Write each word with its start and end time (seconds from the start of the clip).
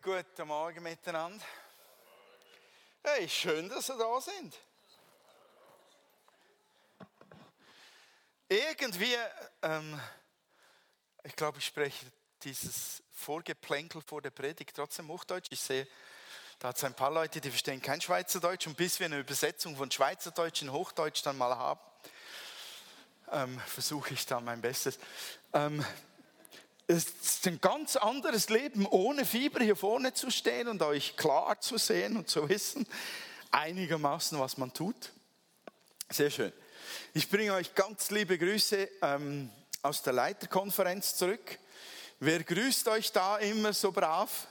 Guten 0.00 0.46
Morgen 0.46 0.84
miteinander. 0.84 1.44
Hey, 3.02 3.28
schön, 3.28 3.68
dass 3.68 3.90
ihr 3.90 3.96
da 3.96 4.20
sind. 4.20 4.56
Irgendwie, 8.48 9.16
ähm, 9.62 10.00
ich 11.24 11.34
glaube, 11.34 11.58
ich 11.58 11.66
spreche 11.66 12.06
dieses 12.44 13.02
Vorgeplänkel 13.10 14.00
vor 14.00 14.22
der 14.22 14.30
Predigt 14.30 14.76
trotzdem 14.76 15.08
Hochdeutsch. 15.08 15.48
Ich 15.50 15.60
sehe, 15.60 15.88
da 16.60 16.68
hat 16.68 16.76
es 16.76 16.84
ein 16.84 16.94
paar 16.94 17.10
Leute, 17.10 17.40
die 17.40 17.50
verstehen 17.50 17.82
kein 17.82 18.00
Schweizerdeutsch. 18.00 18.68
Und 18.68 18.76
bis 18.76 19.00
wir 19.00 19.06
eine 19.06 19.18
Übersetzung 19.18 19.76
von 19.76 19.90
Schweizerdeutsch 19.90 20.62
in 20.62 20.70
Hochdeutsch 20.70 21.22
dann 21.24 21.36
mal 21.36 21.56
haben, 21.56 21.80
ähm, 23.32 23.58
versuche 23.66 24.14
ich 24.14 24.26
da 24.26 24.40
mein 24.40 24.60
Bestes. 24.60 24.96
Ähm, 25.52 25.84
es 26.90 27.04
ist 27.22 27.46
ein 27.46 27.60
ganz 27.60 27.96
anderes 27.96 28.48
Leben, 28.48 28.86
ohne 28.86 29.26
Fieber 29.26 29.62
hier 29.62 29.76
vorne 29.76 30.14
zu 30.14 30.30
stehen 30.30 30.68
und 30.68 30.80
euch 30.80 31.16
klar 31.18 31.60
zu 31.60 31.76
sehen 31.76 32.16
und 32.16 32.30
zu 32.30 32.48
wissen, 32.48 32.86
einigermaßen, 33.50 34.38
was 34.40 34.56
man 34.56 34.72
tut. 34.72 35.12
Sehr 36.08 36.30
schön. 36.30 36.52
Ich 37.12 37.28
bringe 37.28 37.52
euch 37.52 37.74
ganz 37.74 38.10
liebe 38.10 38.38
Grüße 38.38 38.88
ähm, 39.02 39.50
aus 39.82 40.00
der 40.00 40.14
Leiterkonferenz 40.14 41.14
zurück. 41.16 41.58
Wer 42.20 42.42
grüßt 42.42 42.88
euch 42.88 43.12
da 43.12 43.36
immer 43.36 43.74
so 43.74 43.92
brav? 43.92 44.48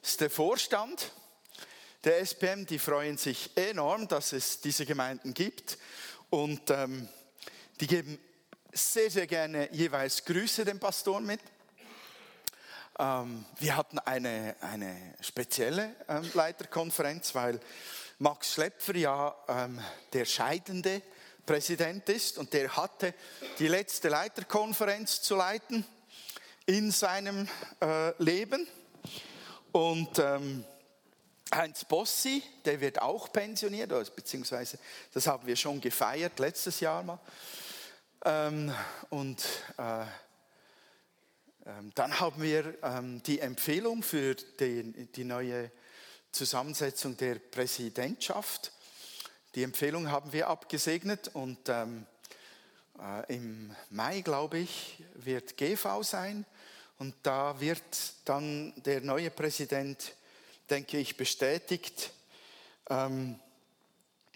Das 0.00 0.12
ist 0.12 0.20
der 0.22 0.30
Vorstand 0.30 1.12
der 2.02 2.18
SPM. 2.20 2.64
Die 2.64 2.78
freuen 2.78 3.18
sich 3.18 3.50
enorm, 3.56 4.08
dass 4.08 4.32
es 4.32 4.58
diese 4.62 4.86
Gemeinden 4.86 5.34
gibt. 5.34 5.76
Und 6.30 6.70
ähm, 6.70 7.10
die 7.78 7.86
geben 7.86 8.18
sehr, 8.72 9.10
sehr 9.10 9.26
gerne 9.26 9.70
jeweils 9.70 10.24
Grüße 10.24 10.64
den 10.64 10.80
Pastoren 10.80 11.26
mit. 11.26 11.40
Ähm, 12.96 13.44
wir 13.58 13.76
hatten 13.76 13.98
eine, 13.98 14.54
eine 14.60 14.96
spezielle 15.20 15.94
ähm, 16.08 16.30
Leiterkonferenz, 16.34 17.34
weil 17.34 17.58
Max 18.20 18.54
Schlepfer 18.54 18.94
ja 18.94 19.34
ähm, 19.48 19.80
der 20.12 20.24
scheidende 20.24 21.02
Präsident 21.44 22.08
ist 22.08 22.38
und 22.38 22.52
der 22.52 22.76
hatte 22.76 23.12
die 23.58 23.66
letzte 23.66 24.08
Leiterkonferenz 24.08 25.22
zu 25.22 25.34
leiten 25.34 25.84
in 26.66 26.92
seinem 26.92 27.48
äh, 27.80 28.22
Leben. 28.22 28.66
Und 29.72 30.22
Heinz 31.52 31.84
Bossi, 31.84 32.44
der 32.64 32.80
wird 32.80 33.02
auch 33.02 33.32
pensioniert, 33.32 33.90
beziehungsweise 34.14 34.78
das 35.12 35.26
haben 35.26 35.44
wir 35.48 35.56
schon 35.56 35.80
gefeiert 35.80 36.38
letztes 36.38 36.78
Jahr 36.78 37.02
mal. 37.02 37.18
Und 39.10 39.42
äh, 39.76 40.04
dann 41.94 42.20
haben 42.20 42.42
wir 42.42 42.74
ähm, 42.82 43.22
die 43.22 43.40
Empfehlung 43.40 44.02
für 44.02 44.34
die, 44.34 45.24
neue 45.24 45.70
Zusammensetzung 46.30 47.16
der 47.16 47.36
Präsidentschaft. 47.36 48.70
Die 49.54 49.62
Empfehlung 49.62 50.10
haben 50.10 50.32
wir 50.32 50.48
abgesegnet 50.48 51.30
und 51.32 51.68
ähm, 51.68 52.06
äh, 53.00 53.34
im 53.36 53.74
Mai, 53.88 54.20
glaube 54.20 54.58
ich, 54.58 55.02
wird 55.14 55.56
GV 55.56 56.02
sein 56.02 56.44
und 56.98 57.14
da 57.22 57.58
wird 57.60 57.82
dann 58.26 58.74
der 58.84 59.00
neue 59.00 59.30
Präsident, 59.30 60.14
denke 60.68 60.98
ich, 60.98 61.16
bestätigt. 61.16 62.12
Ähm, 62.90 63.40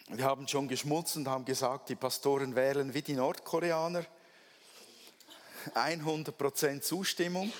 wir 0.08 0.24
haben 0.24 0.48
schon 0.48 0.66
geschmutzt 0.66 1.16
und 1.16 1.28
haben 1.28 1.44
gesagt, 1.44 1.90
die 1.90 1.94
Pastoren 1.94 2.54
wählen 2.54 2.94
wie 2.94 3.02
die 3.02 3.14
Nordkoreaner. 3.14 4.06
100% 5.70 6.80
Zustimmung, 6.80 7.52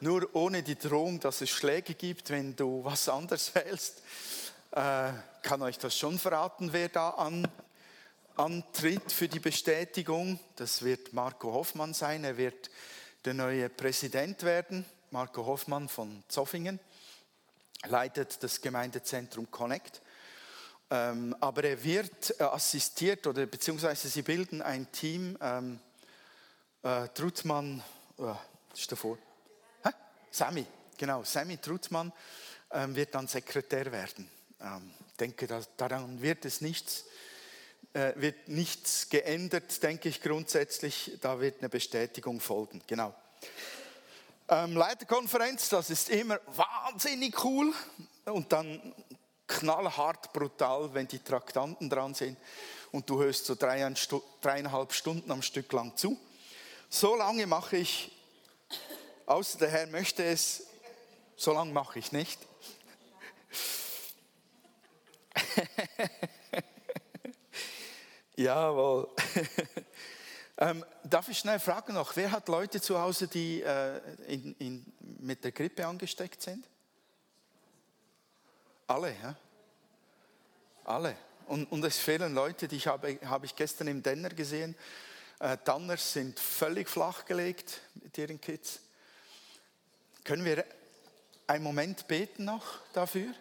nur 0.00 0.28
ohne 0.34 0.62
die 0.62 0.76
Drohung, 0.76 1.20
dass 1.20 1.40
es 1.40 1.50
Schläge 1.50 1.94
gibt, 1.94 2.30
wenn 2.30 2.56
du 2.56 2.84
was 2.84 3.08
anderes 3.08 3.54
wählst. 3.54 4.02
Äh, 4.72 5.12
kann 5.42 5.62
euch 5.62 5.78
das 5.78 5.96
schon 5.96 6.18
verraten, 6.18 6.72
wer 6.72 6.88
da 6.88 7.10
an, 7.10 7.46
antritt 8.36 9.12
für 9.12 9.28
die 9.28 9.40
Bestätigung. 9.40 10.40
Das 10.56 10.82
wird 10.82 11.12
Marco 11.12 11.52
Hoffmann 11.52 11.94
sein. 11.94 12.24
Er 12.24 12.36
wird 12.36 12.70
der 13.24 13.34
neue 13.34 13.68
Präsident 13.68 14.42
werden. 14.42 14.84
Marco 15.10 15.44
Hoffmann 15.44 15.88
von 15.88 16.24
Zoffingen 16.28 16.80
leitet 17.86 18.42
das 18.42 18.60
Gemeindezentrum 18.60 19.50
Connect. 19.50 20.00
Ähm, 20.90 21.34
aber 21.40 21.64
er 21.64 21.82
wird 21.84 22.40
assistiert 22.40 23.26
oder 23.26 23.46
beziehungsweise 23.46 24.08
sie 24.08 24.22
bilden 24.22 24.62
ein 24.62 24.90
Team. 24.92 25.38
Ähm, 25.40 25.80
äh, 26.82 27.08
Trutmann, 27.08 27.82
äh, 28.18 28.34
ist 28.74 28.90
davor? 28.90 29.18
Hä? 29.84 29.90
Sammy, 30.30 30.66
genau, 30.96 31.24
Sammy 31.24 31.58
Trutmann 31.58 32.12
ähm, 32.70 32.94
wird 32.96 33.14
dann 33.14 33.28
Sekretär 33.28 33.90
werden. 33.92 34.28
Ähm, 34.60 34.92
denke, 35.18 35.46
dass, 35.46 35.68
daran 35.76 36.20
wird 36.22 36.44
es 36.44 36.60
nichts, 36.60 37.04
äh, 37.92 38.12
wird 38.16 38.48
nichts 38.48 39.08
geändert, 39.08 39.82
denke 39.82 40.08
ich 40.08 40.20
grundsätzlich. 40.20 41.18
Da 41.20 41.40
wird 41.40 41.60
eine 41.60 41.68
Bestätigung 41.68 42.40
folgen, 42.40 42.82
genau. 42.86 43.14
Ähm, 44.48 44.76
Leiterkonferenz, 44.76 45.68
das 45.68 45.90
ist 45.90 46.10
immer 46.10 46.40
wahnsinnig 46.46 47.44
cool 47.44 47.72
und 48.24 48.52
dann 48.52 48.94
knallhart 49.46 50.32
brutal, 50.32 50.92
wenn 50.94 51.06
die 51.06 51.18
Traktanten 51.18 51.88
dran 51.88 52.14
sind 52.14 52.38
und 52.90 53.08
du 53.08 53.22
hörst 53.22 53.46
so 53.46 53.54
dreieinhalb 53.54 54.92
Stunden 54.92 55.30
am 55.30 55.42
Stück 55.42 55.72
lang 55.72 55.96
zu. 55.96 56.18
So 56.94 57.16
lange 57.16 57.46
mache 57.46 57.78
ich, 57.78 58.12
außer 59.24 59.58
der 59.58 59.70
Herr 59.70 59.86
möchte 59.86 60.22
es, 60.22 60.66
so 61.36 61.54
lange 61.54 61.72
mache 61.72 61.98
ich 61.98 62.12
nicht. 62.12 62.38
Jawohl. 68.36 69.08
ähm, 70.58 70.84
darf 71.02 71.30
ich 71.30 71.38
schnell 71.38 71.58
fragen 71.58 71.94
noch, 71.94 72.14
wer 72.14 72.30
hat 72.30 72.46
Leute 72.48 72.78
zu 72.78 73.00
Hause, 73.00 73.26
die 73.26 73.62
äh, 73.62 73.98
in, 74.28 74.54
in, 74.58 74.84
mit 75.18 75.44
der 75.44 75.52
Grippe 75.52 75.86
angesteckt 75.86 76.42
sind? 76.42 76.68
Alle, 78.86 79.16
ja? 79.22 79.34
Alle. 80.84 81.16
Und, 81.46 81.72
und 81.72 81.82
es 81.86 81.96
fehlen 81.96 82.34
Leute, 82.34 82.68
die 82.68 82.80
habe, 82.80 83.18
habe 83.24 83.46
ich 83.46 83.56
gestern 83.56 83.88
im 83.88 84.02
Denner 84.02 84.28
gesehen, 84.28 84.76
äh, 85.42 85.58
Tanners 85.58 86.12
sind 86.12 86.38
völlig 86.38 86.88
flachgelegt 86.88 87.80
mit 87.94 88.16
ihren 88.16 88.40
Kids. 88.40 88.80
Können 90.24 90.44
wir 90.44 90.64
einen 91.48 91.64
Moment 91.64 92.06
beten 92.06 92.44
noch 92.44 92.64
dafür? 92.92 93.34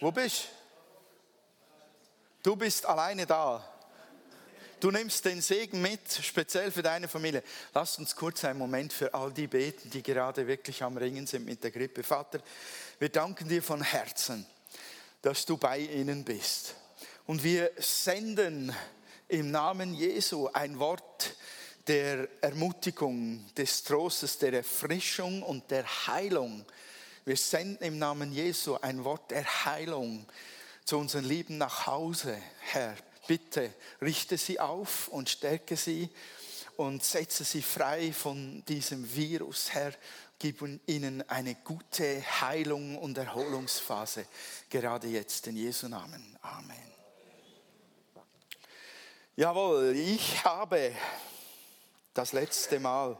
Wo 0.00 0.12
bist 0.12 0.44
du? 0.44 0.58
Du 2.50 2.56
bist 2.56 2.86
alleine 2.86 3.26
da. 3.26 3.66
Du 4.78 4.90
nimmst 4.90 5.24
den 5.24 5.40
Segen 5.40 5.82
mit, 5.82 6.12
speziell 6.22 6.70
für 6.70 6.82
deine 6.82 7.08
Familie. 7.08 7.42
Lass 7.74 7.98
uns 7.98 8.14
kurz 8.14 8.44
einen 8.44 8.58
Moment 8.58 8.92
für 8.92 9.12
all 9.12 9.32
die 9.32 9.48
beten, 9.48 9.90
die 9.90 10.02
gerade 10.02 10.46
wirklich 10.46 10.82
am 10.84 10.96
Ringen 10.96 11.26
sind 11.26 11.46
mit 11.46 11.64
der 11.64 11.72
Grippe. 11.72 12.04
Vater, 12.04 12.40
wir 13.00 13.08
danken 13.08 13.48
dir 13.48 13.62
von 13.62 13.82
Herzen, 13.82 14.46
dass 15.20 15.46
du 15.46 15.56
bei 15.56 15.78
ihnen 15.78 16.24
bist. 16.24 16.76
Und 17.26 17.42
wir 17.42 17.72
senden 17.78 18.72
im 19.28 19.50
Namen 19.50 19.94
Jesu 19.94 20.48
ein 20.48 20.78
Wort 20.78 21.36
der 21.86 22.28
Ermutigung, 22.42 23.44
des 23.54 23.82
Trostes, 23.84 24.38
der 24.38 24.52
Erfrischung 24.54 25.42
und 25.42 25.70
der 25.70 25.84
Heilung. 26.06 26.64
Wir 27.24 27.36
senden 27.36 27.84
im 27.84 27.98
Namen 27.98 28.32
Jesu 28.32 28.76
ein 28.76 29.04
Wort 29.04 29.30
der 29.30 29.44
Heilung 29.64 30.26
zu 30.84 30.98
unseren 30.98 31.24
Lieben 31.24 31.58
nach 31.58 31.86
Hause. 31.86 32.40
Herr, 32.60 32.94
bitte 33.26 33.72
richte 34.00 34.38
sie 34.38 34.60
auf 34.60 35.08
und 35.08 35.28
stärke 35.28 35.76
sie 35.76 36.08
und 36.76 37.04
setze 37.04 37.44
sie 37.44 37.62
frei 37.62 38.12
von 38.12 38.62
diesem 38.66 39.14
Virus, 39.14 39.70
Herr. 39.72 39.92
Gib 40.38 40.62
ihnen 40.86 41.28
eine 41.28 41.56
gute 41.56 42.22
Heilung 42.40 42.96
und 42.96 43.18
Erholungsphase, 43.18 44.24
gerade 44.70 45.08
jetzt 45.08 45.48
in 45.48 45.56
Jesu 45.56 45.88
Namen. 45.88 46.38
Amen. 46.42 46.87
Jawohl, 49.38 49.94
ich 49.94 50.42
habe 50.42 50.92
das 52.12 52.32
letzte 52.32 52.80
Mal 52.80 53.16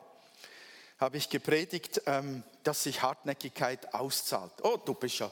habe 0.99 1.17
ich 1.17 1.31
gepredigt, 1.31 2.03
ähm, 2.07 2.43
dass 2.65 2.83
sich 2.83 3.03
Hartnäckigkeit 3.03 3.95
auszahlt. 3.95 4.51
Oh, 4.65 4.77
du 4.85 4.95
bist 4.95 5.21
ja, 5.21 5.31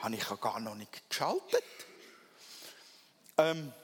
habe 0.00 0.14
ich 0.14 0.26
ja 0.26 0.36
gar 0.36 0.58
noch 0.58 0.74
nicht 0.74 1.06
geschaltet. 1.10 1.62
Ähm, 3.36 3.74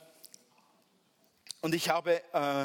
und 1.61 1.75
ich 1.75 1.91
habe, 1.91 2.23
äh, 2.33 2.65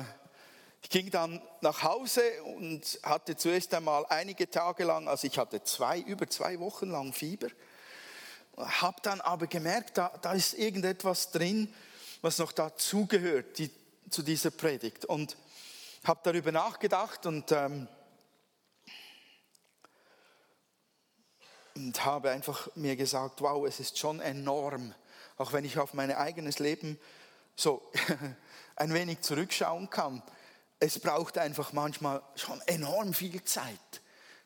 ich 0.81 0.89
ging 0.89 1.11
dann 1.11 1.41
nach 1.59 1.83
Hause 1.83 2.21
und 2.55 3.01
hatte 3.03 3.35
zuerst 3.35 3.73
einmal 3.73 4.05
einige 4.05 4.49
Tage 4.49 4.85
lang, 4.85 5.09
also 5.09 5.27
ich 5.27 5.37
hatte 5.37 5.61
zwei, 5.61 5.99
über 5.99 6.29
zwei 6.29 6.57
Wochen 6.61 6.89
lang 6.89 7.11
Fieber, 7.11 7.49
habe 8.55 9.01
dann 9.01 9.19
aber 9.19 9.47
gemerkt, 9.47 9.97
da, 9.97 10.17
da 10.21 10.31
ist 10.31 10.53
irgendetwas 10.53 11.31
drin, 11.31 11.75
was 12.23 12.39
noch 12.39 12.53
dazugehört 12.53 13.57
die, 13.57 13.69
zu 14.09 14.23
dieser 14.23 14.49
Predigt. 14.49 15.05
Und 15.05 15.37
habe 16.05 16.21
darüber 16.23 16.51
nachgedacht 16.51 17.25
und 17.25 17.51
ähm, 17.51 17.87
und 21.75 22.05
habe 22.05 22.29
einfach 22.29 22.69
mir 22.75 22.95
gesagt, 22.95 23.41
wow, 23.41 23.65
es 23.67 23.79
ist 23.79 23.97
schon 23.97 24.19
enorm, 24.19 24.93
auch 25.37 25.53
wenn 25.53 25.65
ich 25.65 25.79
auf 25.79 25.93
mein 25.93 26.11
eigenes 26.11 26.59
Leben 26.59 26.99
so 27.55 27.81
ein 28.75 28.93
wenig 28.93 29.21
zurückschauen 29.21 29.89
kann. 29.89 30.21
Es 30.79 30.99
braucht 30.99 31.37
einfach 31.37 31.73
manchmal 31.73 32.21
schon 32.35 32.61
enorm 32.67 33.13
viel 33.13 33.43
Zeit, 33.43 34.01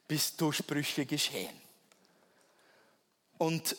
bis 0.08 0.36
Durchbrüche 0.38 1.06
geschehen. 1.06 1.62
Und 3.38 3.76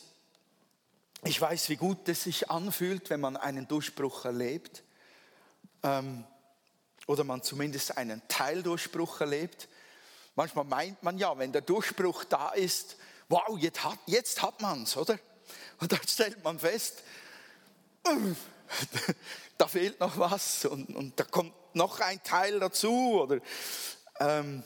ich 1.23 1.39
weiß, 1.39 1.69
wie 1.69 1.75
gut 1.75 2.07
es 2.07 2.23
sich 2.23 2.49
anfühlt, 2.49 3.09
wenn 3.09 3.19
man 3.19 3.35
einen 3.37 3.67
Durchbruch 3.67 4.25
erlebt. 4.25 4.83
Ähm, 5.83 6.25
oder 7.07 7.23
man 7.23 7.41
zumindest 7.41 7.97
einen 7.97 8.21
Teildurchbruch 8.27 9.21
erlebt. 9.21 9.67
Manchmal 10.35 10.65
meint 10.65 11.01
man 11.03 11.17
ja, 11.17 11.37
wenn 11.37 11.51
der 11.51 11.61
Durchbruch 11.61 12.23
da 12.23 12.51
ist, 12.51 12.97
wow, 13.29 13.57
jetzt 13.57 13.83
hat, 13.83 13.99
jetzt 14.05 14.41
hat 14.41 14.61
man 14.61 14.83
es, 14.83 14.95
oder? 14.95 15.17
Und 15.79 15.91
dann 15.91 16.07
stellt 16.07 16.43
man 16.43 16.59
fest, 16.59 17.03
da 19.57 19.67
fehlt 19.67 19.99
noch 19.99 20.17
was 20.17 20.65
und, 20.65 20.95
und 20.95 21.19
da 21.19 21.23
kommt 21.23 21.53
noch 21.73 21.99
ein 21.99 22.21
Teil 22.23 22.59
dazu. 22.59 23.21
Oder, 23.21 23.39
ähm, 24.19 24.63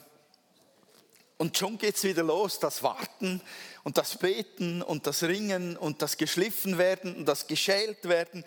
und 1.44 1.58
schon 1.58 1.76
geht 1.76 1.94
es 1.94 2.04
wieder 2.04 2.22
los, 2.22 2.58
das 2.58 2.82
Warten 2.82 3.42
und 3.82 3.98
das 3.98 4.16
Beten 4.16 4.80
und 4.80 5.06
das 5.06 5.22
Ringen 5.24 5.76
und 5.76 6.00
das 6.00 6.16
geschliffen 6.16 6.78
werden 6.78 7.14
und 7.14 7.26
das 7.26 7.46
geschält 7.46 8.08
werden. 8.08 8.46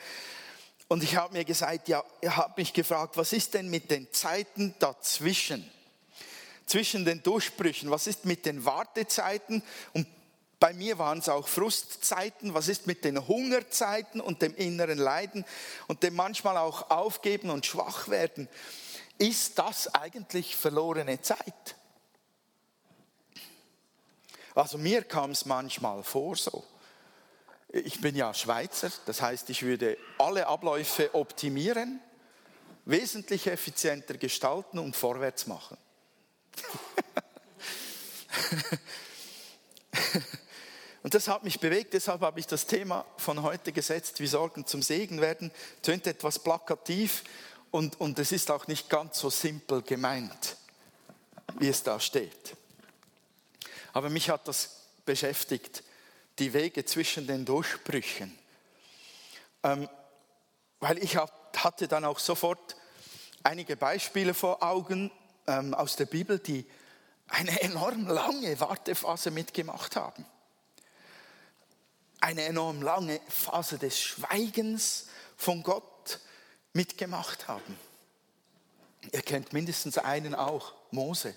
Und 0.87 1.03
ich 1.03 1.15
habe 1.15 1.37
mir 1.37 1.45
gesagt, 1.45 1.89
ja, 1.89 2.03
ich 2.21 2.35
habe 2.35 2.55
mich 2.57 2.73
gefragt, 2.73 3.15
was 3.15 3.33
ist 3.33 3.53
denn 3.53 3.69
mit 3.69 3.91
den 3.91 4.11
Zeiten 4.11 4.73
dazwischen? 4.79 5.69
Zwischen 6.65 7.05
den 7.05 7.21
Durchbrüchen, 7.21 7.91
was 7.91 8.07
ist 8.07 8.25
mit 8.25 8.47
den 8.47 8.65
Wartezeiten? 8.65 9.61
Und 9.93 10.07
bei 10.59 10.73
mir 10.73 10.97
waren 10.97 11.19
es 11.19 11.29
auch 11.29 11.47
Frustzeiten. 11.47 12.55
Was 12.55 12.67
ist 12.67 12.87
mit 12.87 13.05
den 13.05 13.27
Hungerzeiten 13.27 14.19
und 14.19 14.41
dem 14.41 14.55
inneren 14.55 14.97
Leiden 14.97 15.45
und 15.85 16.01
dem 16.01 16.15
manchmal 16.15 16.57
auch 16.57 16.89
Aufgeben 16.89 17.51
und 17.51 17.63
Schwachwerden? 17.63 18.49
Ist 19.19 19.59
das 19.59 19.93
eigentlich 19.93 20.55
verlorene 20.55 21.21
Zeit? 21.21 21.75
Also 24.57 24.77
mir 24.79 25.03
kam 25.03 25.31
es 25.31 25.45
manchmal 25.45 26.03
vor 26.03 26.35
so. 26.35 26.65
Ich 27.69 28.01
bin 28.01 28.15
ja 28.15 28.33
Schweizer, 28.33 28.91
das 29.05 29.21
heißt, 29.21 29.51
ich 29.51 29.61
würde 29.61 29.97
alle 30.17 30.47
Abläufe 30.47 31.13
optimieren, 31.13 31.99
wesentlich 32.85 33.45
effizienter 33.45 34.17
gestalten 34.17 34.79
und 34.79 34.95
vorwärts 34.95 35.45
machen. 35.45 35.77
und 41.03 41.13
das 41.13 41.27
hat 41.27 41.43
mich 41.43 41.59
bewegt, 41.59 41.93
deshalb 41.93 42.21
habe 42.21 42.39
ich 42.39 42.47
das 42.47 42.65
Thema 42.65 43.05
von 43.17 43.43
heute 43.43 43.71
gesetzt, 43.71 44.19
wie 44.21 44.27
Sorgen 44.27 44.65
zum 44.65 44.81
Segen 44.81 45.21
werden. 45.21 45.51
Tönt 45.83 46.07
etwas 46.07 46.39
plakativ 46.39 47.23
und, 47.69 48.01
und 48.01 48.17
es 48.17 48.31
ist 48.31 48.49
auch 48.49 48.65
nicht 48.65 48.89
ganz 48.89 49.19
so 49.19 49.29
simpel 49.29 49.83
gemeint, 49.83 50.57
wie 51.59 51.67
es 51.67 51.83
da 51.83 51.99
steht. 51.99 52.57
Aber 53.97 54.11
mich 54.11 54.29
hat 54.29 54.47
das 54.47 54.69
beschäftigt, 55.05 55.83
die 56.37 56.53
Wege 56.53 56.85
zwischen 56.85 57.25
den 57.25 57.45
Durchbrüchen. 57.45 58.37
Ähm, 59.63 59.89
weil 60.79 60.99
ich 60.99 61.17
hatte 61.17 61.87
dann 61.87 62.05
auch 62.05 62.19
sofort 62.19 62.75
einige 63.41 63.75
Beispiele 63.75 64.35
vor 64.35 64.61
Augen 64.61 65.11
ähm, 65.47 65.73
aus 65.73 65.95
der 65.95 66.05
Bibel, 66.05 66.37
die 66.37 66.63
eine 67.27 67.59
enorm 67.61 68.05
lange 68.05 68.59
Wartephase 68.59 69.31
mitgemacht 69.31 69.95
haben. 69.95 70.27
Eine 72.19 72.43
enorm 72.43 72.83
lange 72.83 73.19
Phase 73.27 73.79
des 73.79 73.99
Schweigens 73.99 75.07
von 75.37 75.63
Gott 75.63 76.19
mitgemacht 76.71 77.47
haben. 77.47 77.79
Ihr 79.11 79.23
kennt 79.23 79.53
mindestens 79.53 79.97
einen 79.97 80.35
auch, 80.35 80.75
Mose. 80.91 81.35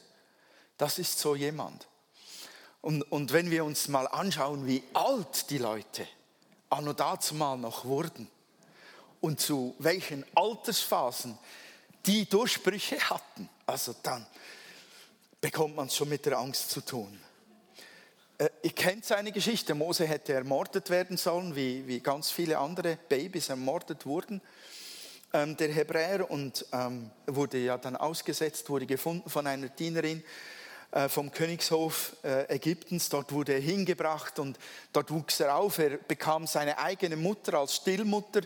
Das 0.77 0.99
ist 0.99 1.19
so 1.19 1.35
jemand. 1.35 1.87
Und, 2.83 3.03
und 3.13 3.33
wenn 3.33 3.51
wir 3.51 3.65
uns 3.65 3.89
mal 3.89 4.07
anschauen, 4.07 4.67
wie 4.67 4.83
alt 4.95 5.51
die 5.51 5.59
Leute 5.59 6.07
anno 6.71 6.93
dazu 6.93 7.35
mal 7.35 7.57
noch 7.59 7.85
wurden 7.85 8.29
und 9.21 9.41
zu 9.41 9.75
welchen 9.79 10.25
Altersphasen 10.35 11.37
die 12.07 12.27
Durchbrüche 12.27 12.99
hatten, 13.11 13.49
also 13.67 13.95
dann 14.03 14.27
bekommt 15.41 15.77
man 15.77 15.89
es 15.89 15.97
schon 15.97 16.09
mit 16.09 16.25
der 16.25 16.39
Angst 16.39 16.71
zu 16.71 16.81
tun. 16.81 17.21
Äh, 18.39 18.49
ihr 18.63 18.73
kennt 18.73 19.05
seine 19.05 19.33
Geschichte. 19.33 19.75
Mose 19.75 20.07
hätte 20.07 20.33
ermordet 20.33 20.89
werden 20.89 21.19
sollen, 21.19 21.55
wie, 21.55 21.87
wie 21.87 22.01
ganz 22.01 22.31
viele 22.31 22.59
andere 22.59 22.97
Babys 23.09 23.51
ermordet 23.51 24.07
wurden. 24.07 24.41
Ähm, 25.33 25.57
der 25.57 25.71
Hebräer 25.71 26.31
und 26.31 26.65
ähm, 26.73 27.11
wurde 27.27 27.59
ja 27.59 27.77
dann 27.77 27.97
ausgesetzt, 27.97 28.69
wurde 28.71 28.87
gefunden 28.87 29.29
von 29.29 29.47
einer 29.47 29.69
Dienerin 29.69 30.25
vom 31.09 31.31
Königshof 31.31 32.17
äh, 32.25 32.55
Ägyptens. 32.55 33.09
Dort 33.09 33.33
wurde 33.33 33.55
er 33.55 33.61
hingebracht 33.61 34.39
und 34.39 34.59
dort 34.93 35.11
wuchs 35.11 35.41
er 35.41 35.57
auf. 35.57 35.79
Er 35.79 35.99
bekam 35.99 36.47
seine 36.47 36.79
eigene 36.79 37.17
Mutter 37.17 37.55
als 37.55 37.77
Stillmutter. 37.77 38.43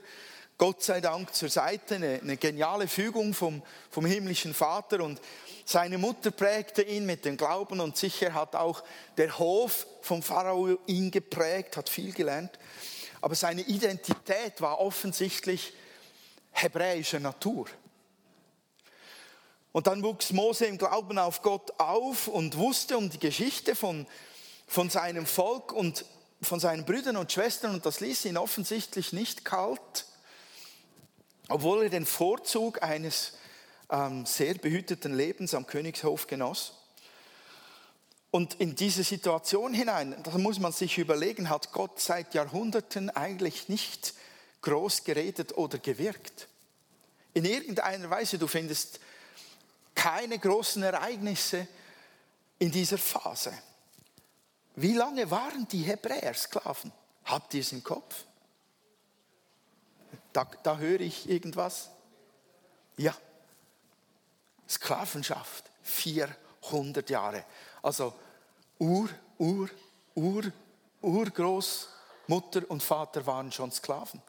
Gott 0.57 0.83
sei 0.83 1.01
Dank 1.01 1.35
zur 1.35 1.49
Seite, 1.49 1.97
eine, 1.97 2.21
eine 2.23 2.37
geniale 2.37 2.87
Fügung 2.87 3.35
vom, 3.35 3.63
vom 3.91 4.07
himmlischen 4.07 4.55
Vater. 4.55 5.03
Und 5.03 5.21
seine 5.65 5.99
Mutter 5.99 6.31
prägte 6.31 6.83
ihn 6.83 7.07
mit 7.07 7.25
dem 7.25 7.37
Glauben 7.37 7.81
und 7.81 7.97
sicher 7.97 8.35
hat 8.35 8.55
auch 8.55 8.85
der 9.17 9.39
Hof 9.39 9.87
vom 10.03 10.23
Pharao 10.23 10.79
ihn 10.87 11.11
geprägt, 11.11 11.77
hat 11.77 11.89
viel 11.89 12.13
gelernt. 12.13 12.59
Aber 13.21 13.35
seine 13.35 13.63
Identität 13.63 14.61
war 14.61 14.81
offensichtlich 14.81 15.73
hebräischer 16.53 17.21
Natur. 17.21 17.67
Und 19.75 19.89
dann 19.89 20.05
wuchs 20.05 20.31
Mose 20.31 20.67
im 20.67 20.79
Glauben 20.79 21.19
auf 21.19 21.43
Gott 21.43 21.73
auf 21.81 22.29
und 22.29 22.57
wusste 22.57 22.97
um 22.97 23.11
die 23.11 23.19
Geschichte 23.19 23.75
von, 23.75 24.07
von 24.69 24.89
seinem 24.89 25.27
Volk 25.27 25.73
und 25.73 26.05
von 26.41 26.61
seinen 26.61 26.85
Brüdern 26.85 27.17
und 27.17 27.33
Schwestern 27.33 27.75
und 27.75 27.85
das 27.85 27.99
ließ 27.99 28.27
ihn 28.27 28.37
offensichtlich 28.37 29.13
nicht 29.13 29.45
kalt, 29.45 30.07
obwohl 31.49 31.83
er 31.83 31.91
den 31.91 32.07
Vorzug 32.07 32.85
eines 32.85 33.33
ähm, 33.91 34.25
sehr 34.27 34.55
behüteten 34.55 35.13
Lebens 35.13 35.55
am 35.55 35.67
Königshof 35.67 36.29
genoss. 36.29 36.75
Und 38.31 38.55
in 38.61 38.77
diese 38.77 39.03
Situation 39.03 39.75
hinein, 39.75 40.15
da 40.23 40.39
muss 40.39 40.61
man 40.61 40.71
sich 40.71 40.99
überlegen, 40.99 41.51
hat 41.51 41.73
Gott 41.73 41.99
seit 41.99 42.33
Jahrhunderten 42.35 43.11
eigentlich 43.11 43.69
nicht 43.69 44.15
groß 44.63 45.03
geredet 45.03 45.59
oder 45.59 45.79
gewirkt. 45.79 46.47
In 47.33 47.45
irgendeiner 47.45 48.09
Weise, 48.09 48.39
du 48.39 48.47
findest 48.47 49.01
keine 49.95 50.39
großen 50.39 50.83
Ereignisse 50.83 51.67
in 52.59 52.71
dieser 52.71 52.99
Phase. 52.99 53.53
Wie 54.77 54.95
lange 54.95 55.31
waren 55.31 55.69
die 55.69 55.83
Hebräer 55.83 56.35
Sklaven? 56.35 56.93
Habt 57.25 57.55
ihr 57.55 57.61
es 57.61 57.73
im 57.73 57.83
Kopf? 57.83 58.25
Da, 60.33 60.49
da 60.63 60.77
höre 60.79 61.01
ich 61.01 61.29
irgendwas. 61.29 61.91
Ja, 62.97 63.15
Sklavenschaft, 64.69 65.71
400 65.83 67.09
Jahre. 67.11 67.45
Also 67.83 68.15
Ur, 68.79 69.09
Ur, 69.39 69.69
Ur, 70.15 70.43
Urgroßmutter 71.01 72.63
und 72.69 72.83
Vater 72.83 73.27
waren 73.27 73.53
schon 73.53 73.71
Sklaven. 73.71 74.21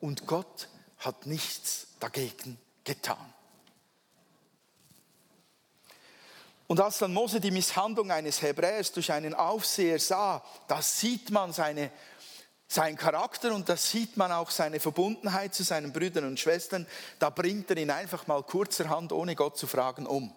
Und 0.00 0.26
Gott 0.26 0.68
hat 0.98 1.26
nichts 1.26 1.88
dagegen 2.00 2.58
getan. 2.82 3.32
Und 6.66 6.80
als 6.80 6.98
dann 6.98 7.12
Mose 7.12 7.40
die 7.40 7.50
Misshandlung 7.50 8.10
eines 8.10 8.40
Hebräers 8.40 8.92
durch 8.92 9.12
einen 9.12 9.34
Aufseher 9.34 9.98
sah, 9.98 10.42
da 10.66 10.80
sieht 10.80 11.30
man 11.30 11.52
seine, 11.52 11.90
seinen 12.66 12.96
Charakter 12.96 13.54
und 13.54 13.68
da 13.68 13.76
sieht 13.76 14.16
man 14.16 14.32
auch 14.32 14.50
seine 14.50 14.80
Verbundenheit 14.80 15.54
zu 15.54 15.62
seinen 15.62 15.92
Brüdern 15.92 16.24
und 16.24 16.40
Schwestern. 16.40 16.86
Da 17.18 17.28
bringt 17.28 17.70
er 17.70 17.76
ihn 17.76 17.90
einfach 17.90 18.26
mal 18.26 18.42
kurzerhand, 18.42 19.12
ohne 19.12 19.36
Gott 19.36 19.58
zu 19.58 19.66
fragen, 19.66 20.06
um. 20.06 20.34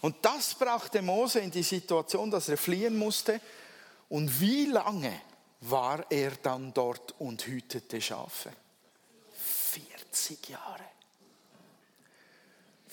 Und 0.00 0.16
das 0.22 0.54
brachte 0.54 1.00
Mose 1.00 1.40
in 1.40 1.50
die 1.50 1.62
Situation, 1.62 2.30
dass 2.30 2.48
er 2.48 2.58
fliehen 2.58 2.96
musste. 2.96 3.40
Und 4.10 4.38
wie 4.38 4.66
lange 4.66 5.18
war 5.62 6.04
er 6.10 6.32
dann 6.42 6.74
dort 6.74 7.14
und 7.18 7.46
hütete 7.46 8.00
Schafe? 8.00 8.52
40 9.32 10.50
Jahre. 10.50 10.93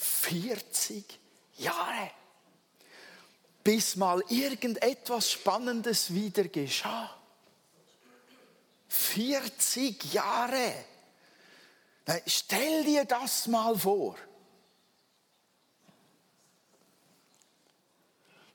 40 0.02 1.20
Jahre, 1.58 2.12
bis 3.64 3.96
mal 3.96 4.24
irgendetwas 4.30 5.32
Spannendes 5.32 6.14
wieder 6.14 6.46
geschah. 6.46 7.16
40 8.88 10.14
Jahre. 10.14 10.74
Stell 12.26 12.84
dir 12.84 13.06
das 13.06 13.48
mal 13.48 13.78
vor. 13.78 14.18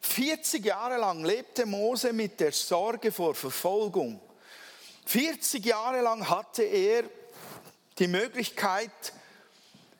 40 0.00 0.64
Jahre 0.64 0.96
lang 0.96 1.24
lebte 1.24 1.64
Mose 1.64 2.12
mit 2.12 2.40
der 2.40 2.52
Sorge 2.52 3.12
vor 3.12 3.34
Verfolgung. 3.34 4.20
40 5.04 5.64
Jahre 5.64 6.00
lang 6.00 6.28
hatte 6.28 6.64
er 6.64 7.04
die 7.98 8.08
Möglichkeit, 8.08 9.12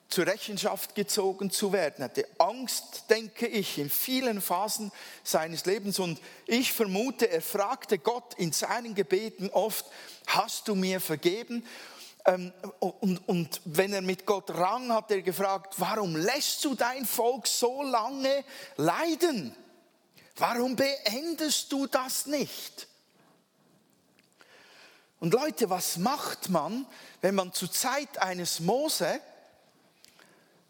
zur 0.09 0.27
Rechenschaft 0.27 0.95
gezogen 0.95 1.51
zu 1.51 1.73
werden. 1.73 1.97
Er 1.99 2.05
hatte 2.05 2.29
Angst, 2.39 3.05
denke 3.11 3.47
ich, 3.47 3.79
in 3.79 3.91
vielen 3.91 4.41
Phasen 4.41 4.93
seines 5.25 5.65
Lebens. 5.67 5.99
Und 5.99 6.21
ich 6.47 6.73
vermute, 6.73 7.29
er 7.31 7.43
fragte 7.43 7.99
Gott 7.99 8.35
in 8.35 8.53
seinen 8.53 8.95
Gebeten 8.95 9.51
oft, 9.51 9.87
hast 10.27 10.69
du 10.69 10.75
mir 10.75 11.01
vergeben? 11.01 11.67
Ähm, 12.25 12.53
und, 12.81 13.29
und 13.29 13.61
wenn 13.65 13.93
er 13.93 14.03
mit 14.03 14.27
Gott 14.27 14.51
rang, 14.51 14.93
hat 14.93 15.11
er 15.11 15.23
gefragt, 15.23 15.75
warum 15.79 16.17
lässt 16.17 16.65
du 16.65 16.75
dein 16.75 17.05
Volk 17.05 17.47
so 17.47 17.83
lange 17.83 18.45
leiden? 18.77 19.55
Warum 20.37 20.77
beendest 20.77 21.73
du 21.73 21.87
das 21.87 22.27
nicht? 22.27 22.89
Und 25.19 25.33
Leute, 25.33 25.71
was 25.71 25.97
macht 25.97 26.51
man, 26.51 26.87
wenn 27.23 27.35
man 27.35 27.53
zur 27.53 27.73
Zeit 27.73 28.19
eines 28.19 28.61
Mose 28.61 29.21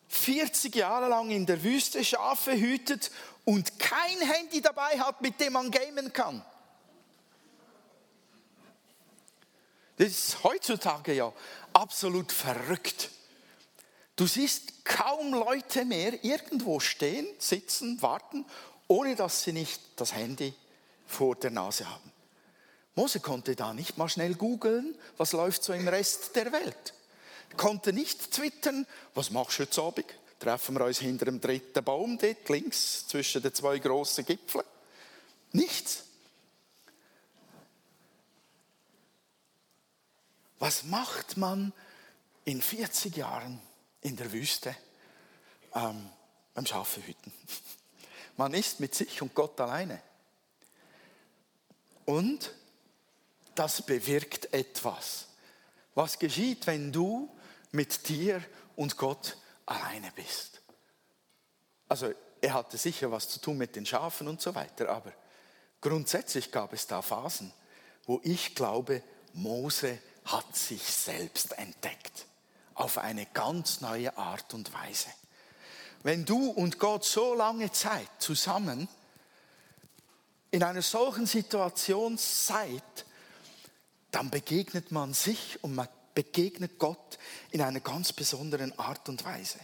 40 0.08 0.75
Jahre 0.75 1.08
lang 1.08 1.30
in 1.30 1.46
der 1.46 1.62
Wüste 1.62 2.04
Schafe 2.04 2.52
hütet 2.52 3.10
und 3.44 3.78
kein 3.78 4.20
Handy 4.20 4.60
dabei 4.60 4.98
hat, 4.98 5.20
mit 5.20 5.40
dem 5.40 5.54
man 5.54 5.70
gamen 5.70 6.12
kann? 6.12 6.44
Das 9.96 10.08
ist 10.08 10.44
heutzutage 10.44 11.14
ja 11.14 11.32
absolut 11.72 12.30
verrückt. 12.30 13.10
Du 14.16 14.26
siehst 14.26 14.84
kaum 14.84 15.32
Leute 15.32 15.84
mehr 15.84 16.22
irgendwo 16.25 16.80
stehen, 16.80 17.26
sitzen, 17.38 18.00
warten, 18.02 18.44
ohne 18.88 19.16
dass 19.16 19.42
sie 19.42 19.52
nicht 19.52 19.80
das 19.96 20.14
Handy 20.14 20.54
vor 21.06 21.36
der 21.36 21.50
Nase 21.50 21.88
haben. 21.88 22.12
Mose 22.94 23.20
konnte 23.20 23.54
da 23.54 23.75
nicht 23.75 23.98
mal 23.98 24.08
schnell 24.08 24.34
googeln, 24.34 24.96
was 25.18 25.32
läuft 25.32 25.62
so 25.62 25.75
im 25.75 25.86
Rest 25.86 26.34
der 26.34 26.50
Welt. 26.52 26.94
Konnte 27.57 27.93
nicht 27.93 28.33
twittern, 28.33 28.87
was 29.15 29.31
machst 29.31 29.59
du 29.59 29.62
heute 29.62 29.83
Abend? 29.83 30.07
Treffen 30.38 30.75
wir 30.79 30.85
uns 30.85 30.99
hinter 30.99 31.25
dem 31.25 31.41
dritten 31.41 31.83
Baum 31.83 32.19
dort 32.19 32.49
links 32.49 33.07
zwischen 33.09 33.43
den 33.43 33.55
zwei 33.55 33.79
großen 33.79 34.25
Gipfeln? 34.25 34.65
Nichts. 35.53 36.05
Was 40.59 40.85
macht 40.85 41.37
man 41.37 41.73
in 42.45 42.61
40 42.61 43.17
Jahren 43.17 43.61
in 44.03 44.17
der 44.17 44.33
Wüste 44.33 44.76
ähm, 45.75 46.11
beim 46.55 46.67
Schafehüten? 46.67 47.33
Man 48.37 48.53
ist 48.53 48.81
mit 48.81 48.95
sich 48.95 49.23
und 49.23 49.35
Gott 49.35 49.59
alleine. 49.61 50.03
Und 52.05 52.53
das 53.55 53.81
bewirkt 53.81 54.53
etwas. 54.53 55.26
Was 55.95 56.19
geschieht, 56.19 56.67
wenn 56.67 56.93
du 56.93 57.31
mit 57.73 58.08
dir 58.08 58.42
und 58.76 58.96
Gott 58.96 59.37
alleine 59.66 60.11
bist? 60.14 60.61
Also 61.88 62.12
er 62.40 62.54
hatte 62.54 62.76
sicher 62.76 63.11
was 63.11 63.28
zu 63.28 63.40
tun 63.40 63.58
mit 63.58 63.76
den 63.76 63.87
Schafen 63.87 64.28
und 64.28 64.40
so 64.40 64.54
weiter, 64.54 64.88
aber 64.88 65.12
grundsätzlich 65.80 66.52
gab 66.52 66.73
es 66.73 66.87
da 66.87 67.02
Phasen, 67.02 67.52
wo 68.04 68.20
ich 68.25 68.54
glaube, 68.54 69.02
Mose 69.32 69.99
hat 70.25 70.56
sich 70.56 70.82
selbst 70.82 71.56
entdeckt 71.58 72.26
auf 72.75 72.99
eine 72.99 73.26
ganz 73.26 73.80
neue 73.80 74.16
Art 74.16 74.52
und 74.54 74.73
Weise. 74.73 75.08
Wenn 76.02 76.25
du 76.25 76.50
und 76.50 76.78
Gott 76.78 77.04
so 77.04 77.35
lange 77.35 77.73
Zeit 77.73 78.08
zusammen 78.18 78.88
in 80.50 80.62
einer 80.62 80.82
solchen 80.82 81.26
Situation 81.26 82.18
seid, 82.18 83.04
dann 84.11 84.30
begegnet 84.30 84.92
man 84.92 85.14
sich 85.14 85.62
und 85.62 85.75
man 85.75 85.88
begegnet 86.16 86.80
Gott 86.80 87.18
in 87.52 87.62
einer 87.62 87.78
ganz 87.78 88.12
besonderen 88.12 88.76
Art 88.76 89.08
und 89.08 89.25
Weise. 89.25 89.61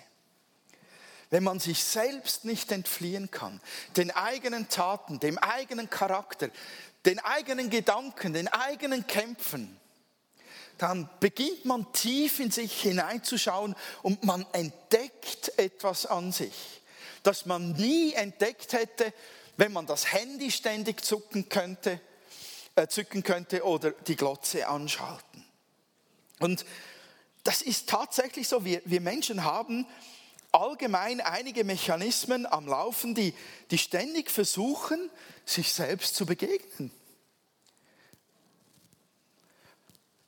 Wenn 1.30 1.42
man 1.42 1.58
sich 1.58 1.82
selbst 1.82 2.44
nicht 2.44 2.70
entfliehen 2.70 3.32
kann, 3.32 3.60
den 3.96 4.12
eigenen 4.12 4.68
Taten, 4.68 5.18
dem 5.18 5.38
eigenen 5.38 5.90
Charakter, 5.90 6.50
den 7.06 7.18
eigenen 7.18 7.70
Gedanken, 7.70 8.34
den 8.34 8.46
eigenen 8.46 9.06
Kämpfen, 9.08 9.76
dann 10.78 11.08
beginnt 11.18 11.64
man 11.64 11.90
tief 11.92 12.38
in 12.38 12.50
sich 12.50 12.82
hineinzuschauen 12.82 13.74
und 14.02 14.22
man 14.22 14.46
entdeckt 14.52 15.58
etwas 15.58 16.06
an 16.06 16.30
sich, 16.30 16.82
das 17.24 17.46
man 17.46 17.72
nie 17.72 18.12
entdeckt 18.12 18.74
hätte, 18.74 19.12
wenn 19.56 19.72
man 19.72 19.86
das 19.86 20.12
Handy 20.12 20.50
ständig 20.50 21.04
zucken 21.04 21.48
könnte 21.48 22.00
äh, 22.74 22.86
zücken 22.88 23.22
könnte 23.22 23.64
oder 23.64 23.90
die 23.90 24.16
Glotze 24.16 24.66
anschalten. 24.66 25.41
Und 26.42 26.66
das 27.44 27.62
ist 27.62 27.88
tatsächlich 27.88 28.48
so, 28.48 28.64
wir, 28.64 28.82
wir 28.84 29.00
Menschen 29.00 29.44
haben 29.44 29.86
allgemein 30.50 31.20
einige 31.20 31.64
Mechanismen 31.64 32.46
am 32.46 32.66
Laufen, 32.66 33.14
die, 33.14 33.32
die 33.70 33.78
ständig 33.78 34.30
versuchen, 34.30 35.08
sich 35.46 35.72
selbst 35.72 36.16
zu 36.16 36.26
begegnen. 36.26 36.90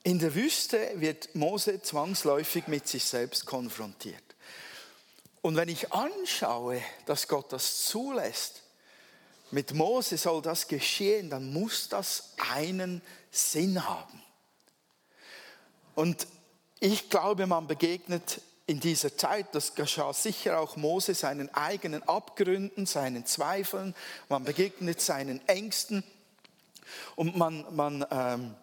In 0.04 0.18
der 0.18 0.34
Wüste 0.34 0.92
wird 0.96 1.34
Mose 1.34 1.82
zwangsläufig 1.82 2.68
mit 2.68 2.86
sich 2.86 3.04
selbst 3.04 3.44
konfrontiert. 3.44 4.22
Und 5.40 5.56
wenn 5.56 5.68
ich 5.68 5.92
anschaue, 5.92 6.80
dass 7.06 7.26
Gott 7.26 7.52
das 7.52 7.86
zulässt, 7.86 8.62
mit 9.50 9.74
Mose 9.74 10.16
soll 10.16 10.42
das 10.42 10.68
geschehen, 10.68 11.28
dann 11.28 11.52
muss 11.52 11.88
das 11.88 12.34
einen 12.52 13.02
Sinn 13.30 13.86
haben. 13.86 14.23
Und 15.94 16.26
ich 16.80 17.08
glaube, 17.10 17.46
man 17.46 17.66
begegnet 17.66 18.40
in 18.66 18.80
dieser 18.80 19.16
Zeit, 19.16 19.54
das 19.54 19.74
geschah 19.74 20.12
sicher 20.12 20.58
auch 20.58 20.76
Mose, 20.76 21.14
seinen 21.14 21.52
eigenen 21.54 22.02
Abgründen, 22.04 22.86
seinen 22.86 23.26
Zweifeln, 23.26 23.94
man 24.28 24.44
begegnet 24.44 25.00
seinen 25.00 25.46
Ängsten 25.48 26.02
und 27.14 27.36
man, 27.36 27.64
man, 27.74 28.06
ähm, 28.10 28.54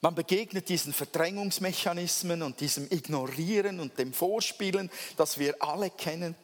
man 0.00 0.14
begegnet 0.14 0.68
diesen 0.68 0.92
Verdrängungsmechanismen 0.92 2.42
und 2.42 2.60
diesem 2.60 2.90
Ignorieren 2.90 3.80
und 3.80 3.98
dem 3.98 4.12
Vorspielen, 4.12 4.90
das 5.16 5.38
wir 5.38 5.62
alle 5.62 5.90
kennen. 5.90 6.34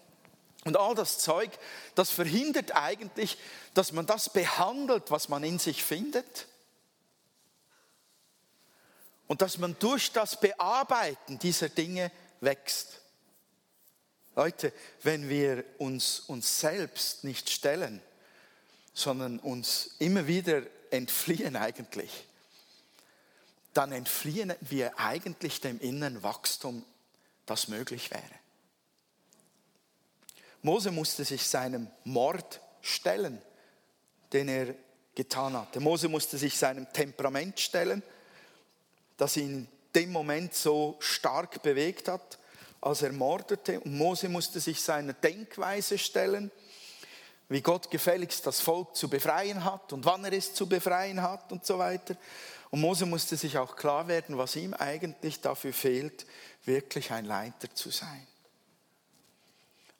Und 0.64 0.76
all 0.76 0.95
das 0.95 1.18
Zeug, 1.18 1.50
das 1.95 2.11
verhindert 2.11 2.75
eigentlich, 2.75 3.38
dass 3.75 3.92
man 3.92 4.04
das 4.04 4.30
behandelt, 4.30 5.11
was 5.11 5.28
man 5.28 5.45
in 5.45 5.59
sich 5.59 5.83
findet. 5.83 6.49
Und 9.26 9.42
dass 9.42 9.59
man 9.59 9.76
durch 9.78 10.12
das 10.12 10.38
Bearbeiten 10.38 11.38
dieser 11.38 11.68
Dinge 11.68 12.12
wächst. 12.40 13.00
Leute, 14.37 14.73
wenn 15.02 15.28
wir 15.28 15.64
uns 15.78 16.21
uns 16.21 16.61
selbst 16.61 17.25
nicht 17.25 17.50
stellen, 17.50 18.02
sondern 18.92 19.38
uns 19.40 19.97
immer 19.99 20.26
wieder 20.26 20.62
entfliehen 20.90 21.56
eigentlich, 21.56 22.26
dann 23.73 23.92
entfliehen 23.92 24.54
wir 24.61 24.99
eigentlich 24.99 25.61
dem 25.61 25.80
inneren 25.80 26.23
Wachstum, 26.23 26.85
das 27.45 27.68
möglich 27.68 28.11
wäre. 28.11 28.23
Mose 30.62 30.90
musste 30.90 31.25
sich 31.25 31.47
seinem 31.47 31.88
Mord 32.04 32.61
stellen, 32.80 33.40
den 34.33 34.49
er 34.49 34.75
getan 35.14 35.56
hatte. 35.56 35.80
Mose 35.80 36.09
musste 36.09 36.38
sich 36.38 36.56
seinem 36.56 36.92
Temperament 36.92 37.61
stellen, 37.61 38.02
das 39.16 39.37
ihn 39.37 39.44
in 39.44 39.68
dem 39.94 40.12
Moment 40.12 40.54
so 40.54 40.96
stark 40.99 41.62
bewegt 41.62 42.08
hat, 42.08 42.38
als 42.80 43.02
er 43.02 43.12
mordete. 43.12 43.80
Und 43.80 43.96
Mose 43.96 44.28
musste 44.28 44.61
sich 44.61 44.80
seiner 44.80 45.14
Denkweise 45.14 45.99
stellen, 45.99 46.50
wie 47.49 47.62
Gott 47.62 47.90
gefälligst 47.90 48.46
das 48.46 48.61
Volk 48.61 48.96
zu 48.96 49.08
befreien 49.08 49.64
hat 49.64 49.92
und 49.92 50.04
wann 50.04 50.25
er 50.25 50.32
es 50.32 50.52
zu 50.52 50.68
befreien 50.68 51.23
hat 51.23 51.52
und 51.52 51.64
so 51.64 51.78
weiter. 51.78 52.16
Und 52.70 52.80
Mose 52.80 53.06
musste 53.06 53.37
sich 53.37 53.56
auch 53.58 53.76
klar 53.76 54.08
werden, 54.08 54.37
was 54.37 54.56
ihm 54.56 54.75
eigentlich 54.75 55.40
dafür 55.40 55.73
fehlt, 55.73 56.26
wirklich 56.64 57.12
ein 57.12 57.25
Leiter 57.25 57.73
zu 57.75 57.90
sein. 57.90 58.26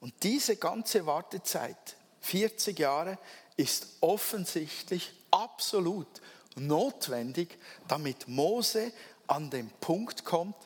Und 0.00 0.14
diese 0.23 0.56
ganze 0.56 1.06
Wartezeit, 1.06 1.96
40 2.20 2.78
Jahre, 2.78 3.18
ist 3.56 3.87
offensichtlich 4.00 5.12
absolut 5.30 6.20
notwendig, 6.56 7.58
damit 7.88 8.28
Mose 8.28 8.92
an 9.26 9.50
den 9.50 9.70
Punkt 9.80 10.25
kommt, 10.25 10.56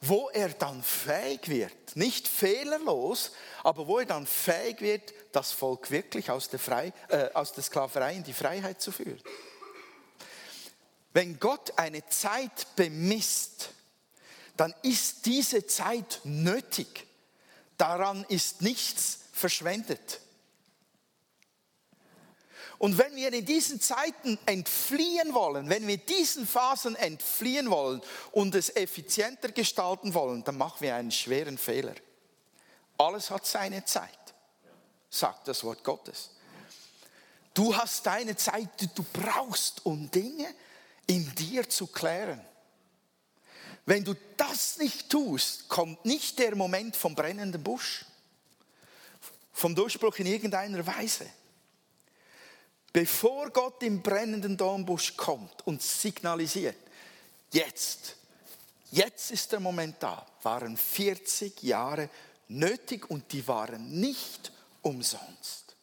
wo 0.00 0.28
er 0.30 0.48
dann 0.48 0.82
fähig 0.82 1.48
wird, 1.48 1.94
nicht 1.94 2.26
fehlerlos, 2.26 3.32
aber 3.62 3.86
wo 3.86 4.00
er 4.00 4.06
dann 4.06 4.26
fähig 4.26 4.80
wird, 4.80 5.14
das 5.30 5.52
Volk 5.52 5.90
wirklich 5.90 6.30
aus 6.30 6.48
der, 6.48 6.58
Frei, 6.58 6.92
äh, 7.08 7.30
aus 7.34 7.52
der 7.52 7.62
Sklaverei 7.62 8.16
in 8.16 8.24
die 8.24 8.32
Freiheit 8.32 8.80
zu 8.82 8.90
führen. 8.90 9.20
Wenn 11.12 11.38
Gott 11.38 11.78
eine 11.78 12.04
Zeit 12.08 12.66
bemisst, 12.74 13.70
dann 14.56 14.74
ist 14.82 15.26
diese 15.26 15.66
Zeit 15.66 16.20
nötig. 16.24 17.06
Daran 17.76 18.24
ist 18.28 18.62
nichts 18.62 19.20
verschwendet. 19.32 20.20
Und 22.82 22.98
wenn 22.98 23.14
wir 23.14 23.32
in 23.32 23.46
diesen 23.46 23.80
Zeiten 23.80 24.36
entfliehen 24.44 25.34
wollen, 25.34 25.68
wenn 25.68 25.86
wir 25.86 25.98
diesen 25.98 26.44
Phasen 26.44 26.96
entfliehen 26.96 27.70
wollen 27.70 28.02
und 28.32 28.56
es 28.56 28.74
effizienter 28.74 29.52
gestalten 29.52 30.14
wollen, 30.14 30.42
dann 30.42 30.58
machen 30.58 30.78
wir 30.80 30.96
einen 30.96 31.12
schweren 31.12 31.58
Fehler. 31.58 31.94
Alles 32.98 33.30
hat 33.30 33.46
seine 33.46 33.84
Zeit, 33.84 34.34
sagt 35.08 35.46
das 35.46 35.62
Wort 35.62 35.84
Gottes. 35.84 36.30
Du 37.54 37.72
hast 37.76 38.04
deine 38.04 38.34
Zeit, 38.34 38.68
die 38.80 38.88
du 38.92 39.04
brauchst, 39.12 39.86
um 39.86 40.10
Dinge 40.10 40.52
in 41.06 41.32
dir 41.36 41.68
zu 41.68 41.86
klären. 41.86 42.44
Wenn 43.86 44.02
du 44.02 44.16
das 44.36 44.78
nicht 44.78 45.08
tust, 45.08 45.68
kommt 45.68 46.04
nicht 46.04 46.36
der 46.40 46.56
Moment 46.56 46.96
vom 46.96 47.14
brennenden 47.14 47.62
Busch, 47.62 48.06
vom 49.52 49.72
Durchbruch 49.72 50.16
in 50.16 50.26
irgendeiner 50.26 50.84
Weise. 50.84 51.30
Bevor 52.92 53.50
Gott 53.50 53.82
im 53.82 54.02
brennenden 54.02 54.56
Dornbusch 54.56 55.16
kommt 55.16 55.66
und 55.66 55.80
signalisiert, 55.80 56.76
jetzt, 57.50 58.16
jetzt 58.90 59.30
ist 59.30 59.52
der 59.52 59.60
Moment 59.60 59.96
da, 60.00 60.26
waren 60.42 60.76
40 60.76 61.62
Jahre 61.62 62.10
nötig 62.48 63.08
und 63.10 63.32
die 63.32 63.46
waren 63.48 64.00
nicht 64.00 64.52
umsonst. 64.82 65.74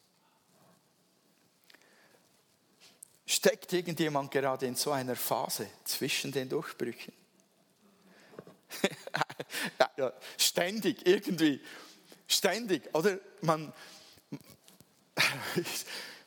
Steckt 3.26 3.72
irgendjemand 3.72 4.30
gerade 4.30 4.66
in 4.66 4.76
so 4.76 4.92
einer 4.92 5.16
Phase 5.16 5.68
zwischen 5.84 6.30
den 6.30 6.48
Durchbrüchen? 6.48 7.12
ständig, 10.36 11.06
irgendwie, 11.06 11.60
ständig. 12.26 12.94
Oder 12.94 13.18
man, 13.40 13.72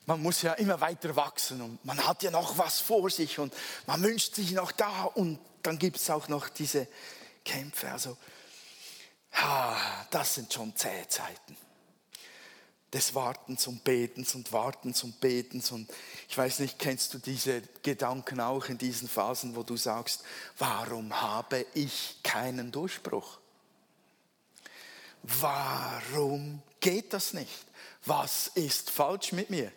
man 0.06 0.22
muss 0.22 0.42
ja 0.42 0.54
immer 0.54 0.80
weiter 0.82 1.16
wachsen 1.16 1.62
und 1.62 1.84
man 1.86 2.06
hat 2.06 2.24
ja 2.24 2.32
noch 2.32 2.58
was 2.58 2.80
vor 2.80 3.10
sich 3.10 3.40
und 3.40 3.54
man 3.88 4.02
wünscht 4.04 4.36
sich 4.36 4.52
noch 4.52 4.72
da 4.72 5.04
und 5.04 5.40
dann 5.62 5.80
gibt 5.80 5.98
es 5.98 6.10
auch 6.10 6.28
noch 6.28 6.50
diese 6.50 6.88
Kämpfe. 7.46 7.90
Also, 7.92 8.18
ah, 9.34 10.06
das 10.12 10.36
sind 10.36 10.52
schon 10.52 10.76
zähe 10.76 11.08
Zeiten 11.08 11.56
des 12.94 13.16
Wartens 13.16 13.66
und 13.66 13.84
Betens 13.84 14.36
und 14.36 14.52
Wartens 14.54 15.04
und 15.04 15.20
Betens. 15.20 15.72
Und 15.72 15.92
ich 16.30 16.38
weiß 16.38 16.60
nicht, 16.60 16.78
kennst 16.78 17.14
du 17.14 17.18
diese 17.18 17.62
Gedanken 17.82 18.40
auch 18.40 18.66
in 18.66 18.78
diesen 18.78 19.10
Phasen, 19.10 19.56
wo 19.56 19.64
du 19.64 19.76
sagst, 19.76 20.24
warum 20.60 21.20
habe 21.20 21.66
ich 21.74 22.20
keinen 22.22 22.72
Durchbruch? 22.72 23.40
Warum 25.24 26.62
geht 26.80 27.14
das 27.14 27.34
nicht? 27.34 27.66
Was 28.06 28.48
ist 28.48 28.92
falsch 28.92 29.32
mit 29.32 29.50
mir? 29.50 29.72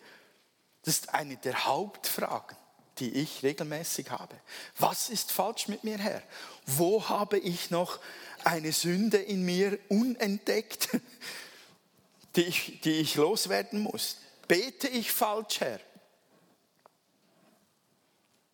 Das 0.87 0.99
ist 0.99 1.13
eine 1.13 1.35
der 1.35 1.65
Hauptfragen, 1.65 2.55
die 2.99 3.11
ich 3.11 3.43
regelmäßig 3.43 4.09
habe. 4.09 4.37
Was 4.79 5.09
ist 5.09 5.33
falsch 5.33 5.67
mit 5.67 5.83
mir, 5.83 5.97
Herr? 5.97 6.23
Wo 6.65 7.09
habe 7.09 7.37
ich 7.39 7.71
noch 7.71 7.99
eine 8.45 8.71
Sünde 8.71 9.17
in 9.17 9.43
mir 9.43 9.77
unentdeckt? 9.89 10.87
die 12.37 12.43
ich, 12.43 12.79
die 12.79 13.01
ich 13.01 13.15
loswerden 13.15 13.81
muss? 13.81 14.19
Bete 14.47 14.87
ich 14.87 15.11
falsch, 15.11 15.59
Herr? 15.59 15.81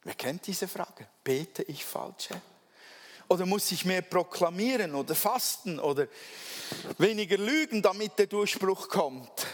Wer 0.01 0.15
kennt 0.15 0.47
diese 0.47 0.67
Frage? 0.67 1.07
Bete 1.23 1.61
ich 1.61 1.85
falsch, 1.85 2.29
Herr? 2.29 2.41
Oder 3.27 3.45
muss 3.45 3.71
ich 3.71 3.85
mehr 3.85 4.01
proklamieren 4.01 4.95
oder 4.95 5.13
fasten 5.13 5.79
oder 5.79 6.07
weniger 6.97 7.37
lügen, 7.37 7.83
damit 7.83 8.17
der 8.17 8.25
Durchbruch 8.25 8.89
kommt? 8.89 9.45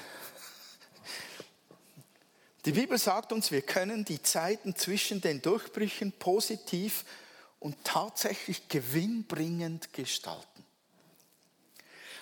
Die 2.66 2.74
Bibel 2.74 2.98
sagt 2.98 3.32
uns, 3.32 3.52
wir 3.52 3.62
können 3.62 4.04
die 4.04 4.22
Zeiten 4.22 4.76
zwischen 4.76 5.22
den 5.22 5.42
Durchbrüchen 5.42 6.12
positiv 6.12 7.06
und 7.60 7.78
tatsächlich 7.86 8.68
gewinnbringend 8.68 9.94
gestalten. 9.94 10.66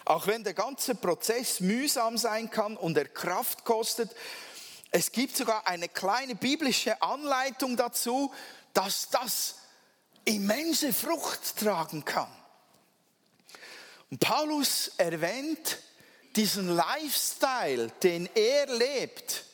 Auch 0.05 0.27
wenn 0.27 0.43
der 0.43 0.53
ganze 0.53 0.95
Prozess 0.95 1.59
mühsam 1.59 2.17
sein 2.17 2.49
kann 2.49 2.77
und 2.77 2.97
er 2.97 3.07
Kraft 3.07 3.65
kostet, 3.65 4.11
es 4.91 5.11
gibt 5.11 5.35
sogar 5.35 5.67
eine 5.67 5.89
kleine 5.89 6.35
biblische 6.35 7.01
Anleitung 7.01 7.75
dazu, 7.75 8.31
dass 8.73 9.09
das 9.09 9.55
immense 10.23 10.93
Frucht 10.93 11.57
tragen 11.57 12.05
kann. 12.05 12.31
Und 14.09 14.19
Paulus 14.19 14.91
erwähnt 14.97 15.79
diesen 16.35 16.75
Lifestyle, 16.75 17.89
den 18.03 18.29
er 18.35 18.67
lebt. 18.67 19.46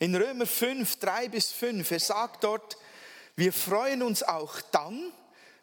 In 0.00 0.14
Römer 0.14 0.46
5, 0.46 0.96
3 0.96 1.28
bis 1.28 1.52
5, 1.52 1.90
er 1.90 2.00
sagt 2.00 2.44
dort, 2.44 2.78
wir 3.36 3.52
freuen 3.52 4.02
uns 4.02 4.22
auch 4.22 4.58
dann, 4.72 5.12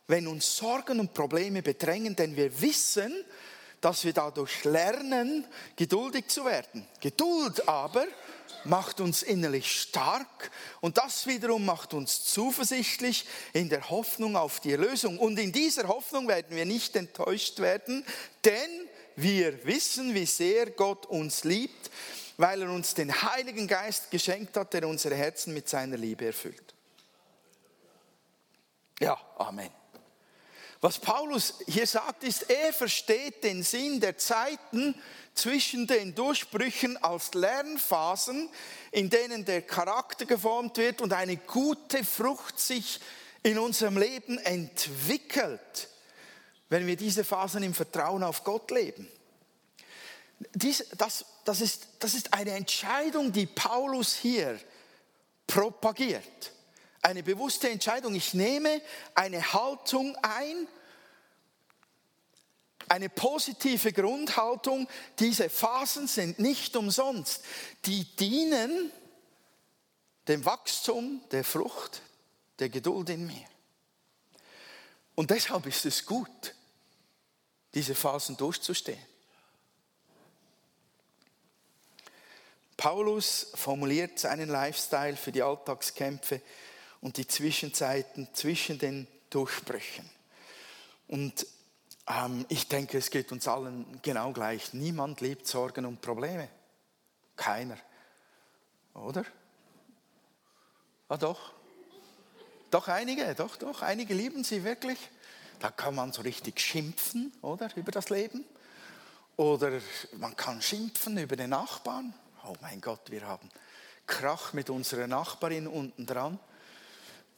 wenn 0.05 0.27
uns 0.27 0.57
Sorgen 0.57 0.99
und 0.99 1.15
Probleme 1.15 1.63
bedrängen, 1.63 2.15
denn 2.15 2.35
wir 2.35 2.61
wissen, 2.61 3.25
dass 3.81 4.05
wir 4.05 4.13
dadurch 4.13 4.63
lernen, 4.63 5.47
geduldig 5.75 6.27
zu 6.27 6.45
werden. 6.45 6.87
Geduld 7.01 7.67
aber 7.67 8.05
macht 8.63 9.01
uns 9.01 9.23
innerlich 9.23 9.81
stark 9.81 10.51
und 10.81 10.99
das 10.99 11.25
wiederum 11.25 11.65
macht 11.65 11.95
uns 11.95 12.25
zuversichtlich 12.25 13.25
in 13.53 13.69
der 13.69 13.89
Hoffnung 13.89 14.35
auf 14.37 14.59
die 14.59 14.73
Erlösung. 14.73 15.17
Und 15.17 15.39
in 15.39 15.51
dieser 15.51 15.87
Hoffnung 15.87 16.27
werden 16.27 16.55
wir 16.55 16.65
nicht 16.67 16.95
enttäuscht 16.95 17.57
werden, 17.57 18.05
denn 18.45 18.69
wir 19.15 19.65
wissen, 19.65 20.13
wie 20.13 20.27
sehr 20.27 20.69
Gott 20.69 21.07
uns 21.07 21.43
liebt, 21.43 21.89
weil 22.37 22.61
er 22.61 22.69
uns 22.69 22.93
den 22.93 23.21
Heiligen 23.21 23.67
Geist 23.67 24.11
geschenkt 24.11 24.55
hat, 24.55 24.73
der 24.73 24.87
unsere 24.87 25.15
Herzen 25.15 25.53
mit 25.53 25.67
seiner 25.67 25.97
Liebe 25.97 26.27
erfüllt. 26.27 26.75
Ja, 28.99 29.19
Amen. 29.37 29.71
Was 30.79 30.99
Paulus 30.99 31.55
hier 31.65 31.87
sagt, 31.87 32.23
ist, 32.23 32.51
er 32.51 32.71
versteht 32.71 33.43
den 33.43 33.63
Sinn 33.63 33.99
der 33.99 34.17
Zeiten 34.17 34.93
zwischen 35.33 35.87
den 35.87 36.13
Durchbrüchen 36.13 36.97
als 37.03 37.33
Lernphasen, 37.33 38.49
in 38.91 39.09
denen 39.09 39.43
der 39.43 39.63
Charakter 39.63 40.25
geformt 40.25 40.77
wird 40.77 41.01
und 41.01 41.13
eine 41.13 41.37
gute 41.37 42.03
Frucht 42.03 42.59
sich 42.59 42.99
in 43.41 43.57
unserem 43.57 43.97
Leben 43.97 44.37
entwickelt, 44.39 45.89
wenn 46.69 46.85
wir 46.85 46.95
diese 46.95 47.23
Phasen 47.23 47.63
im 47.63 47.73
Vertrauen 47.73 48.23
auf 48.23 48.43
Gott 48.43 48.69
leben. 48.69 49.07
Dies, 50.53 50.85
das, 50.97 51.25
das, 51.45 51.61
ist, 51.61 51.87
das 51.99 52.13
ist 52.13 52.33
eine 52.33 52.51
Entscheidung, 52.51 53.31
die 53.31 53.45
Paulus 53.45 54.15
hier 54.15 54.59
propagiert 55.47 56.51
eine 57.07 57.23
bewusste 57.23 57.69
Entscheidung. 57.69 58.15
Ich 58.15 58.33
nehme 58.33 58.81
eine 59.15 59.53
Haltung 59.53 60.15
ein, 60.21 60.67
eine 62.89 63.09
positive 63.09 63.93
Grundhaltung. 63.93 64.87
Diese 65.19 65.49
Phasen 65.49 66.07
sind 66.07 66.39
nicht 66.39 66.75
umsonst. 66.75 67.43
Die 67.85 68.03
dienen 68.15 68.91
dem 70.27 70.43
Wachstum 70.43 71.21
der 71.31 71.45
Frucht, 71.45 72.01
der 72.59 72.67
Geduld 72.67 73.09
in 73.09 73.25
mir. 73.25 73.45
Und 75.15 75.31
deshalb 75.31 75.65
ist 75.65 75.85
es 75.85 76.05
gut, 76.05 76.53
diese 77.73 77.95
Phasen 77.95 78.35
durchzustehen. 78.35 78.99
Paulus 82.77 83.47
formuliert 83.55 84.19
seinen 84.19 84.49
Lifestyle 84.49 85.17
für 85.17 85.31
die 85.31 85.41
Alltagskämpfe 85.41 86.41
und 87.01 87.17
die 87.17 87.27
Zwischenzeiten 87.27 88.29
zwischen 88.33 88.77
den 88.77 89.07
Durchbrüchen. 89.31 90.07
Und 91.07 91.47
ähm, 92.07 92.45
ich 92.49 92.67
denke, 92.67 92.99
es 92.99 93.09
geht 93.09 93.31
uns 93.31 93.47
allen 93.47 93.99
genau 94.03 94.31
gleich. 94.31 94.73
Niemand 94.73 95.21
liebt 95.21 95.47
Sorgen 95.47 95.85
und 95.85 96.01
Probleme. 96.01 96.47
Keiner. 97.35 97.77
Oder? 98.93 99.25
Ah, 101.09 101.17
doch. 101.17 101.53
Doch 102.69 102.87
einige, 102.87 103.33
doch, 103.35 103.55
doch. 103.55 103.81
Einige 103.81 104.13
lieben 104.13 104.43
sie 104.43 104.63
wirklich. 104.63 104.99
Da 105.59 105.71
kann 105.71 105.95
man 105.95 106.13
so 106.13 106.21
richtig 106.21 106.59
schimpfen, 106.59 107.33
oder? 107.41 107.69
Über 107.75 107.91
das 107.91 108.09
Leben. 108.09 108.45
Oder 109.35 109.79
man 110.17 110.35
kann 110.35 110.61
schimpfen 110.61 111.17
über 111.17 111.35
den 111.35 111.51
Nachbarn. 111.51 112.13
Oh 112.47 112.55
mein 112.61 112.79
Gott, 112.79 113.11
wir 113.11 113.27
haben 113.27 113.49
Krach 114.05 114.53
mit 114.53 114.69
unserer 114.69 115.07
Nachbarin 115.07 115.67
unten 115.67 116.05
dran 116.05 116.39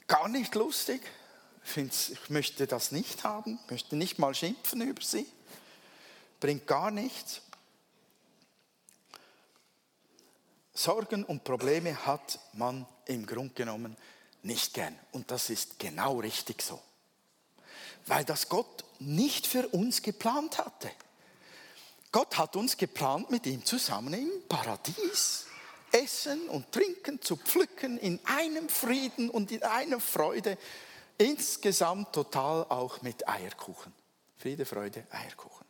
gar 0.08 0.28
nicht 0.28 0.54
lustig. 0.56 1.02
Ich 1.76 2.30
möchte 2.30 2.68
das 2.68 2.92
nicht 2.92 3.24
haben, 3.24 3.60
möchte 3.70 3.96
nicht 3.96 4.20
mal 4.20 4.36
schimpfen 4.36 4.82
über 4.82 5.02
sie. 5.02 5.26
Bringt 6.40 6.68
gar 6.68 6.92
nichts. 6.92 7.42
Sorgen 10.74 11.24
und 11.24 11.44
Probleme 11.44 12.06
hat 12.06 12.40
man 12.54 12.86
im 13.06 13.26
Grunde 13.26 13.54
genommen 13.54 13.98
nicht 14.44 14.74
gern. 14.74 14.98
Und 15.12 15.32
das 15.32 15.50
ist 15.50 15.80
genau 15.80 16.20
richtig 16.20 16.62
so. 16.62 16.82
Weil 18.06 18.26
das 18.26 18.48
Gott 18.48 18.84
nicht 19.00 19.48
für 19.48 19.68
uns 19.70 20.02
geplant 20.02 20.60
hatte. 20.60 20.92
Gott 22.12 22.38
hat 22.38 22.56
uns 22.56 22.76
geplant 22.76 23.30
mit 23.30 23.46
ihm 23.46 23.64
zusammen 23.64 24.14
im 24.14 24.48
Paradies 24.48 25.46
essen 25.92 26.50
und 26.50 26.72
trinken, 26.72 27.22
zu 27.22 27.36
pflücken 27.36 27.98
in 27.98 28.20
einem 28.26 28.70
Frieden 28.70 29.30
und 29.30 29.52
in 29.52 29.64
einer 29.64 30.00
Freude. 30.00 30.58
Insgesamt 31.18 32.14
total 32.14 32.66
auch 32.70 33.02
mit 33.02 33.28
Eierkuchen. 33.28 33.94
Friede, 34.38 34.66
Freude, 34.66 35.06
Eierkuchen. 35.12 35.66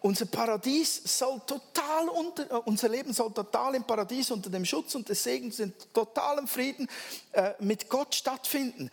Unser 0.00 0.26
Paradies 0.26 1.00
soll 1.04 1.40
total 1.46 2.08
unter, 2.08 2.50
äh, 2.50 2.60
unser 2.66 2.88
Leben 2.88 3.12
soll 3.12 3.32
total 3.32 3.74
im 3.74 3.84
Paradies 3.84 4.30
unter 4.30 4.50
dem 4.50 4.64
Schutz 4.64 4.94
und 4.94 5.08
des 5.08 5.22
Segens 5.22 5.60
in 5.60 5.72
totalem 5.92 6.46
Frieden 6.46 6.88
äh, 7.32 7.52
mit 7.60 7.88
Gott 7.88 8.14
stattfinden. 8.14 8.90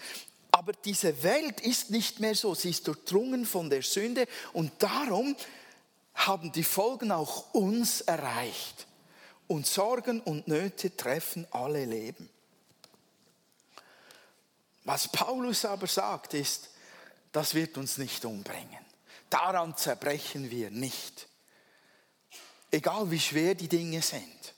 Aber 0.52 0.74
diese 0.74 1.24
Welt 1.24 1.62
ist 1.62 1.90
nicht 1.92 2.20
mehr 2.20 2.36
so. 2.36 2.56
Sie 2.56 2.70
ist 2.70 2.88
durchdrungen 2.88 3.46
von 3.46 3.70
der 3.70 3.82
Sünde 3.82 4.28
und 4.54 4.72
darum 4.80 5.36
haben 6.14 6.52
die 6.52 6.64
Folgen 6.64 7.12
auch 7.12 7.54
uns 7.54 8.02
erreicht. 8.02 8.88
Und 9.48 9.68
Sorgen 9.68 10.22
und 10.22 10.48
Nöte 10.48 10.96
treffen 10.96 11.46
alle 11.52 11.86
Leben. 11.86 12.30
Was 14.84 15.08
Paulus 15.08 15.66
aber 15.66 15.88
sagt, 15.88 16.34
ist, 16.34 16.70
das 17.32 17.54
wird 17.54 17.78
uns 17.78 17.98
nicht 17.98 18.26
umbringen. 18.26 18.80
Daran 19.30 19.76
zerbrechen 19.78 20.50
wir 20.50 20.72
nicht. 20.72 21.28
Egal 22.72 23.12
wie 23.12 23.20
schwer 23.20 23.56
die 23.56 23.68
Dinge 23.68 24.02
sind. 24.02 24.54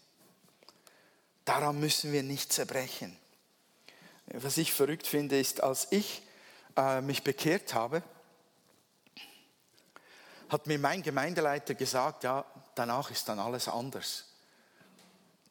Daran 1.46 1.80
müssen 1.80 2.12
wir 2.12 2.24
nicht 2.24 2.54
zerbrechen. 2.54 3.18
Was 4.28 4.58
ich 4.58 4.72
verrückt 4.72 5.06
finde, 5.06 5.40
ist, 5.40 5.62
als 5.62 5.88
ich 5.92 6.22
äh, 6.78 7.02
mich 7.02 7.24
bekehrt 7.24 7.74
habe, 7.74 8.02
hat 10.54 10.68
mir 10.68 10.80
mein 10.80 11.02
Gemeindeleiter 11.02 11.74
gesagt, 11.74 12.24
ja, 12.24 12.46
danach 12.76 13.12
ist 13.12 13.28
dann 13.28 13.40
alles 13.40 13.68
anders. 13.68 14.26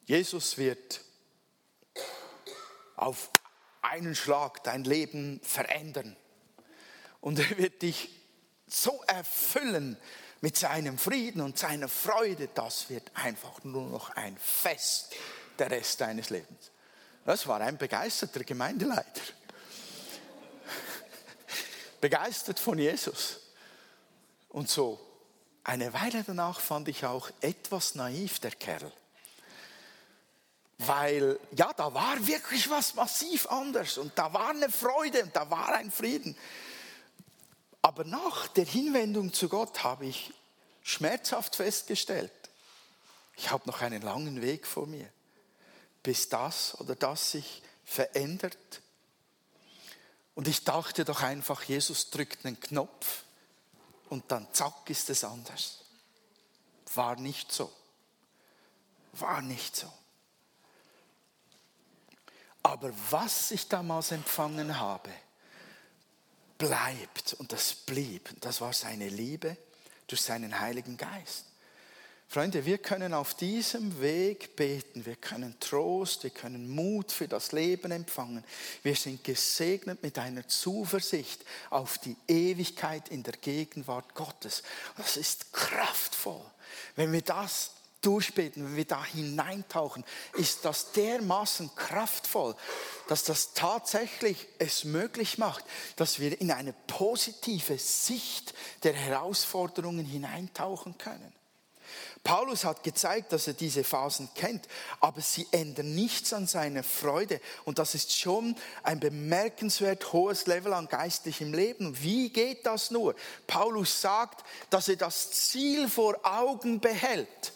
Jesus 0.06 0.56
wird 0.56 1.00
auf 2.96 3.30
einen 3.82 4.14
Schlag 4.14 4.62
dein 4.62 4.84
Leben 4.84 5.40
verändern. 5.42 6.16
Und 7.20 7.38
er 7.38 7.58
wird 7.58 7.82
dich 7.82 8.08
so 8.66 9.02
erfüllen 9.06 9.98
mit 10.40 10.56
seinem 10.56 10.98
Frieden 10.98 11.40
und 11.40 11.58
seiner 11.58 11.88
Freude, 11.88 12.48
das 12.54 12.88
wird 12.88 13.10
einfach 13.14 13.62
nur 13.64 13.88
noch 13.88 14.10
ein 14.10 14.36
Fest 14.38 15.14
der 15.58 15.70
Rest 15.70 16.00
deines 16.00 16.30
Lebens. 16.30 16.70
Das 17.24 17.46
war 17.46 17.60
ein 17.60 17.76
begeisterter 17.76 18.44
Gemeindeleiter. 18.44 19.02
Begeistert 22.00 22.58
von 22.58 22.78
Jesus. 22.78 23.41
Und 24.52 24.68
so, 24.68 25.00
eine 25.64 25.92
Weile 25.94 26.22
danach 26.24 26.60
fand 26.60 26.88
ich 26.88 27.06
auch 27.06 27.30
etwas 27.40 27.94
naiv, 27.94 28.38
der 28.38 28.50
Kerl. 28.50 28.92
Weil, 30.78 31.40
ja, 31.52 31.72
da 31.72 31.94
war 31.94 32.26
wirklich 32.26 32.68
was 32.68 32.94
massiv 32.94 33.46
anders 33.46 33.96
und 33.96 34.12
da 34.18 34.32
war 34.34 34.50
eine 34.50 34.68
Freude 34.68 35.22
und 35.22 35.34
da 35.34 35.48
war 35.50 35.74
ein 35.74 35.90
Frieden. 35.90 36.36
Aber 37.80 38.04
nach 38.04 38.48
der 38.48 38.66
Hinwendung 38.66 39.32
zu 39.32 39.48
Gott 39.48 39.82
habe 39.84 40.06
ich 40.06 40.32
schmerzhaft 40.82 41.56
festgestellt, 41.56 42.32
ich 43.36 43.50
habe 43.50 43.66
noch 43.66 43.80
einen 43.80 44.02
langen 44.02 44.42
Weg 44.42 44.66
vor 44.66 44.86
mir, 44.86 45.08
bis 46.02 46.28
das 46.28 46.78
oder 46.78 46.94
das 46.94 47.30
sich 47.30 47.62
verändert. 47.84 48.82
Und 50.34 50.46
ich 50.46 50.64
dachte 50.64 51.04
doch 51.04 51.22
einfach, 51.22 51.62
Jesus 51.62 52.10
drückt 52.10 52.44
einen 52.44 52.60
Knopf 52.60 53.24
und 54.12 54.30
dann 54.30 54.46
zack 54.52 54.90
ist 54.90 55.08
es 55.08 55.24
anders. 55.24 55.78
War 56.94 57.16
nicht 57.16 57.50
so. 57.50 57.72
War 59.14 59.40
nicht 59.40 59.74
so. 59.74 59.90
Aber 62.62 62.92
was 63.08 63.50
ich 63.52 63.68
damals 63.68 64.12
empfangen 64.12 64.78
habe, 64.78 65.08
bleibt 66.58 67.32
und 67.38 67.52
das 67.52 67.74
blieb. 67.74 68.28
Das 68.42 68.60
war 68.60 68.74
seine 68.74 69.08
Liebe 69.08 69.56
durch 70.06 70.20
seinen 70.20 70.60
Heiligen 70.60 70.98
Geist. 70.98 71.46
Freunde, 72.32 72.64
wir 72.64 72.78
können 72.78 73.12
auf 73.12 73.34
diesem 73.34 74.00
Weg 74.00 74.56
beten, 74.56 75.04
wir 75.04 75.16
können 75.16 75.54
Trost, 75.60 76.22
wir 76.22 76.30
können 76.30 76.66
Mut 76.66 77.12
für 77.12 77.28
das 77.28 77.52
Leben 77.52 77.92
empfangen. 77.92 78.42
Wir 78.82 78.96
sind 78.96 79.22
gesegnet 79.22 80.02
mit 80.02 80.18
einer 80.18 80.48
Zuversicht 80.48 81.44
auf 81.68 81.98
die 81.98 82.16
Ewigkeit 82.26 83.10
in 83.10 83.22
der 83.22 83.34
Gegenwart 83.34 84.14
Gottes. 84.14 84.62
Das 84.96 85.18
ist 85.18 85.52
kraftvoll. 85.52 86.40
Wenn 86.96 87.12
wir 87.12 87.20
das 87.20 87.72
durchbeten, 88.00 88.64
wenn 88.64 88.76
wir 88.76 88.86
da 88.86 89.04
hineintauchen, 89.04 90.02
ist 90.32 90.64
das 90.64 90.92
dermaßen 90.92 91.74
kraftvoll, 91.76 92.56
dass 93.08 93.24
das 93.24 93.52
tatsächlich 93.52 94.48
es 94.58 94.84
möglich 94.84 95.36
macht, 95.36 95.66
dass 95.96 96.18
wir 96.18 96.40
in 96.40 96.50
eine 96.50 96.72
positive 96.86 97.76
Sicht 97.76 98.54
der 98.84 98.94
Herausforderungen 98.94 100.06
hineintauchen 100.06 100.96
können. 100.96 101.41
Paulus 102.24 102.64
hat 102.64 102.84
gezeigt, 102.84 103.32
dass 103.32 103.48
er 103.48 103.54
diese 103.54 103.82
Phasen 103.82 104.28
kennt, 104.34 104.68
aber 105.00 105.20
sie 105.20 105.46
ändern 105.50 105.94
nichts 105.94 106.32
an 106.32 106.46
seiner 106.46 106.84
Freude. 106.84 107.40
Und 107.64 107.78
das 107.78 107.94
ist 107.96 108.16
schon 108.16 108.54
ein 108.84 109.00
bemerkenswert 109.00 110.12
hohes 110.12 110.46
Level 110.46 110.72
an 110.72 110.88
geistlichem 110.88 111.52
Leben. 111.52 112.00
Wie 112.00 112.30
geht 112.30 112.64
das 112.64 112.92
nur? 112.92 113.16
Paulus 113.46 114.00
sagt, 114.00 114.44
dass 114.70 114.88
er 114.88 114.96
das 114.96 115.32
Ziel 115.32 115.88
vor 115.88 116.20
Augen 116.22 116.78
behält 116.78 117.52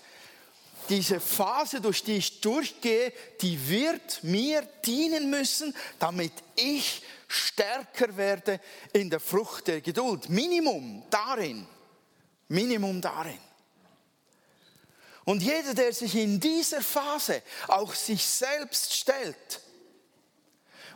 diese 0.89 1.21
Phase, 1.21 1.81
durch 1.81 2.03
die 2.03 2.17
ich 2.17 2.41
durchgehe, 2.41 3.13
die 3.41 3.69
wird 3.69 4.23
mir 4.23 4.63
dienen 4.85 5.31
müssen, 5.31 5.75
damit 5.99 6.33
ich 6.55 7.03
stärker 7.29 8.17
werde 8.17 8.61
in 8.93 9.11
der 9.11 9.21
Frucht 9.21 9.67
der 9.67 9.81
Geduld. 9.81 10.29
Minimum 10.29 11.03
darin. 11.11 11.67
Minimum 12.49 13.01
darin. 13.01 13.39
Und 15.27 15.43
jeder, 15.43 15.75
der 15.75 15.93
sich 15.93 16.15
in 16.15 16.39
dieser 16.39 16.81
Phase 16.81 17.43
auch 17.67 17.93
sich 17.95 18.25
selbst 18.25 18.95
stellt 18.95 19.61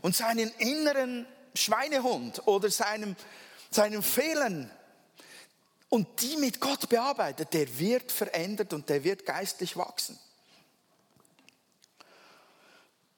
und 0.02 0.14
seinen 0.14 0.50
inneren 0.58 1.26
Schweinehund 1.52 2.46
oder 2.46 2.70
seinem, 2.70 3.16
seinen 3.72 4.04
Fehlern 4.04 4.70
und 5.88 6.22
die 6.22 6.36
mit 6.36 6.60
Gott 6.60 6.88
bearbeitet, 6.88 7.52
der 7.52 7.76
wird 7.76 8.12
verändert 8.12 8.72
und 8.72 8.88
der 8.88 9.02
wird 9.02 9.26
geistlich 9.26 9.76
wachsen. 9.76 10.16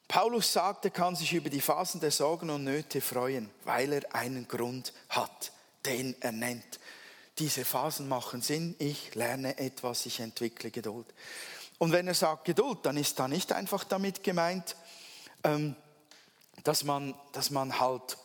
Paulus 0.09 0.51
sagt, 0.51 0.87
er 0.87 0.92
kann 0.92 1.14
sich 1.14 1.35
über 1.35 1.51
die 1.51 1.61
Phasen 1.61 2.01
der 2.01 2.11
Sorgen 2.11 2.48
und 2.48 2.64
Nöte 2.64 3.03
freuen, 3.03 3.51
weil 3.64 3.92
er 3.92 4.14
einen 4.14 4.48
Grund 4.48 4.94
hat, 5.11 5.53
den 5.85 6.16
er 6.20 6.33
nennt. 6.33 6.81
Diese 7.38 7.64
Phasen 7.64 8.09
machen 8.09 8.42
Sinn, 8.42 8.77
ich 8.79 9.14
lerne 9.14 9.59
etwas, 9.59 10.07
ich 10.07 10.21
entwickle 10.21 10.71
Geduld. 10.71 11.07
Und 11.79 11.92
wenn 11.92 12.07
er 12.07 12.14
sagt 12.14 12.45
Geduld, 12.45 12.81
dann 12.83 12.97
ist 12.97 13.18
da 13.18 13.27
nicht 13.27 13.53
einfach 13.53 13.85
damit 13.85 14.23
gemeint, 14.23 14.77
ähm, 15.42 15.75
dass 16.62 16.85
man, 16.85 17.14
dass 17.33 17.51
man 17.51 17.81
halt 17.81 18.16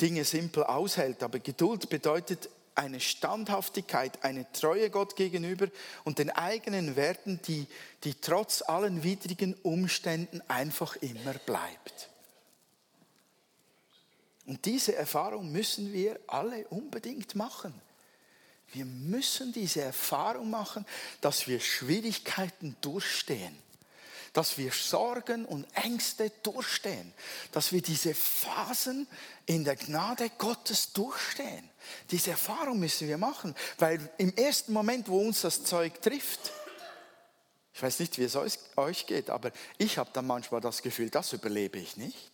Dinge 0.00 0.24
simpel 0.24 0.64
aushält. 0.64 1.22
Aber 1.22 1.38
Geduld 1.38 1.88
bedeutet 1.88 2.50
eine 2.74 3.00
Standhaftigkeit, 3.00 4.24
eine 4.24 4.50
Treue 4.52 4.90
Gott 4.90 5.16
gegenüber 5.16 5.68
und 6.02 6.18
den 6.18 6.30
eigenen 6.30 6.96
Werten, 6.96 7.40
die, 7.46 7.66
die 8.02 8.14
trotz 8.14 8.62
allen 8.62 9.02
widrigen 9.02 9.54
Umständen 9.62 10.42
einfach 10.48 10.96
immer 10.96 11.34
bleibt. 11.34 12.10
Und 14.46 14.64
diese 14.64 14.94
Erfahrung 14.94 15.50
müssen 15.50 15.92
wir 15.92 16.20
alle 16.26 16.66
unbedingt 16.68 17.34
machen. 17.34 17.74
Wir 18.72 18.84
müssen 18.84 19.52
diese 19.52 19.82
Erfahrung 19.82 20.50
machen, 20.50 20.84
dass 21.20 21.46
wir 21.46 21.60
Schwierigkeiten 21.60 22.76
durchstehen 22.80 23.56
dass 24.34 24.58
wir 24.58 24.72
Sorgen 24.72 25.46
und 25.46 25.64
Ängste 25.74 26.30
durchstehen, 26.42 27.14
dass 27.52 27.72
wir 27.72 27.80
diese 27.80 28.14
Phasen 28.14 29.06
in 29.46 29.64
der 29.64 29.76
Gnade 29.76 30.28
Gottes 30.36 30.92
durchstehen. 30.92 31.70
Diese 32.10 32.32
Erfahrung 32.32 32.80
müssen 32.80 33.06
wir 33.06 33.16
machen, 33.16 33.54
weil 33.78 34.00
im 34.18 34.34
ersten 34.34 34.72
Moment, 34.72 35.08
wo 35.08 35.20
uns 35.20 35.42
das 35.42 35.62
Zeug 35.62 36.02
trifft, 36.02 36.52
ich 37.72 37.82
weiß 37.82 38.00
nicht, 38.00 38.18
wie 38.18 38.24
es 38.24 38.36
euch 38.76 39.06
geht, 39.06 39.30
aber 39.30 39.52
ich 39.78 39.98
habe 39.98 40.10
dann 40.12 40.26
manchmal 40.26 40.60
das 40.60 40.82
Gefühl, 40.82 41.10
das 41.10 41.32
überlebe 41.32 41.78
ich 41.78 41.96
nicht. 41.96 42.30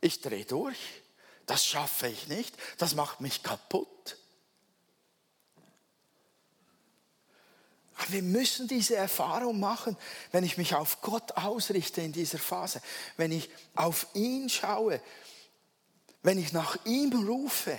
Ich 0.00 0.20
drehe 0.20 0.44
durch, 0.44 0.78
das 1.46 1.66
schaffe 1.66 2.08
ich 2.08 2.28
nicht, 2.28 2.54
das 2.78 2.94
macht 2.94 3.20
mich 3.20 3.42
kaputt. 3.42 4.16
wir 8.08 8.22
müssen 8.22 8.68
diese 8.68 8.96
Erfahrung 8.96 9.60
machen, 9.60 9.96
wenn 10.32 10.44
ich 10.44 10.56
mich 10.56 10.74
auf 10.74 11.00
Gott 11.00 11.32
ausrichte 11.32 12.00
in 12.00 12.12
dieser 12.12 12.38
Phase, 12.38 12.80
wenn 13.16 13.32
ich 13.32 13.50
auf 13.74 14.06
ihn 14.14 14.48
schaue, 14.48 15.00
wenn 16.22 16.38
ich 16.38 16.52
nach 16.52 16.76
ihm 16.84 17.12
rufe, 17.26 17.78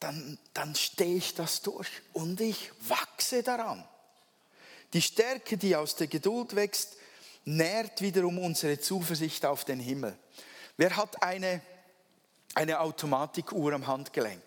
dann, 0.00 0.38
dann 0.52 0.74
stehe 0.74 1.16
ich 1.16 1.34
das 1.34 1.62
durch 1.62 1.88
und 2.12 2.40
ich 2.40 2.72
wachse 2.80 3.42
daran. 3.42 3.86
Die 4.92 5.02
Stärke, 5.02 5.56
die 5.56 5.76
aus 5.76 5.96
der 5.96 6.08
Geduld 6.08 6.56
wächst, 6.56 6.96
nährt 7.44 8.00
wiederum 8.00 8.38
unsere 8.38 8.80
Zuversicht 8.80 9.46
auf 9.46 9.64
den 9.64 9.80
Himmel. 9.80 10.18
Wer 10.76 10.96
hat 10.96 11.22
eine, 11.22 11.60
eine 12.54 12.80
Automatikuhr 12.80 13.72
am 13.72 13.86
Handgelenk? 13.86 14.42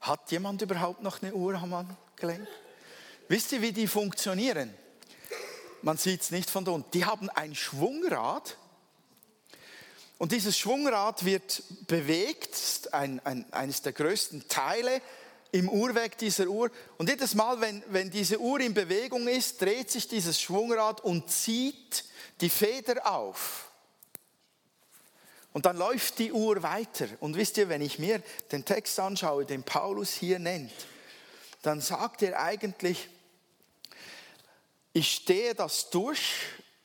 Hat 0.00 0.30
jemand 0.30 0.62
überhaupt 0.62 1.02
noch 1.02 1.22
eine 1.22 1.34
Uhr 1.34 1.54
am 1.54 1.74
Handgelenk? 1.74 2.46
Wisst 3.28 3.52
ihr, 3.52 3.62
wie 3.62 3.72
die 3.72 3.86
funktionieren? 3.86 4.74
Man 5.82 5.96
sieht 5.96 6.22
es 6.22 6.30
nicht 6.30 6.50
von 6.50 6.66
unten. 6.66 6.90
Die 6.92 7.04
haben 7.04 7.30
ein 7.30 7.54
Schwungrad 7.54 8.56
und 10.20 10.32
dieses 10.32 10.58
Schwungrad 10.58 11.24
wird 11.24 11.62
bewegt, 11.86 12.92
ein, 12.92 13.24
ein, 13.24 13.50
eines 13.52 13.80
der 13.80 13.94
größten 13.94 14.48
Teile 14.48 15.00
im 15.50 15.70
Uhrwerk 15.70 16.18
dieser 16.18 16.46
Uhr. 16.46 16.70
Und 16.98 17.08
jedes 17.08 17.34
Mal, 17.34 17.58
wenn, 17.62 17.82
wenn 17.88 18.10
diese 18.10 18.38
Uhr 18.38 18.60
in 18.60 18.74
Bewegung 18.74 19.26
ist, 19.28 19.62
dreht 19.62 19.90
sich 19.90 20.08
dieses 20.08 20.38
Schwungrad 20.38 21.00
und 21.00 21.30
zieht 21.30 22.04
die 22.42 22.50
Feder 22.50 23.10
auf. 23.10 23.69
Und 25.52 25.66
dann 25.66 25.76
läuft 25.76 26.18
die 26.18 26.32
Uhr 26.32 26.62
weiter. 26.62 27.06
Und 27.18 27.36
wisst 27.36 27.56
ihr, 27.58 27.68
wenn 27.68 27.82
ich 27.82 27.98
mir 27.98 28.22
den 28.52 28.64
Text 28.64 28.98
anschaue, 29.00 29.44
den 29.44 29.62
Paulus 29.62 30.12
hier 30.12 30.38
nennt, 30.38 30.72
dann 31.62 31.80
sagt 31.80 32.22
er 32.22 32.40
eigentlich, 32.40 33.08
ich 34.92 35.10
stehe 35.12 35.54
das 35.54 35.90
durch 35.90 36.34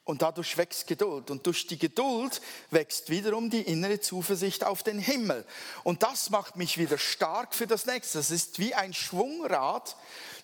und 0.05 0.21
dadurch 0.21 0.55
wächst 0.57 0.87
Geduld. 0.87 1.31
Und 1.31 1.45
durch 1.45 1.67
die 1.67 1.79
Geduld 1.79 2.39
wächst 2.69 3.09
wiederum 3.09 3.49
die 3.49 3.63
innere 3.63 3.99
Zuversicht 3.99 4.63
auf 4.63 4.83
den 4.83 4.99
Himmel. 4.99 5.43
Und 5.83 6.03
das 6.03 6.29
macht 6.29 6.55
mich 6.55 6.77
wieder 6.77 6.97
stark 6.97 7.53
für 7.53 7.67
das 7.67 7.87
nächste. 7.87 8.19
Das 8.19 8.31
ist 8.31 8.59
wie 8.59 8.73
ein 8.73 8.93
Schwungrad. 8.93 9.97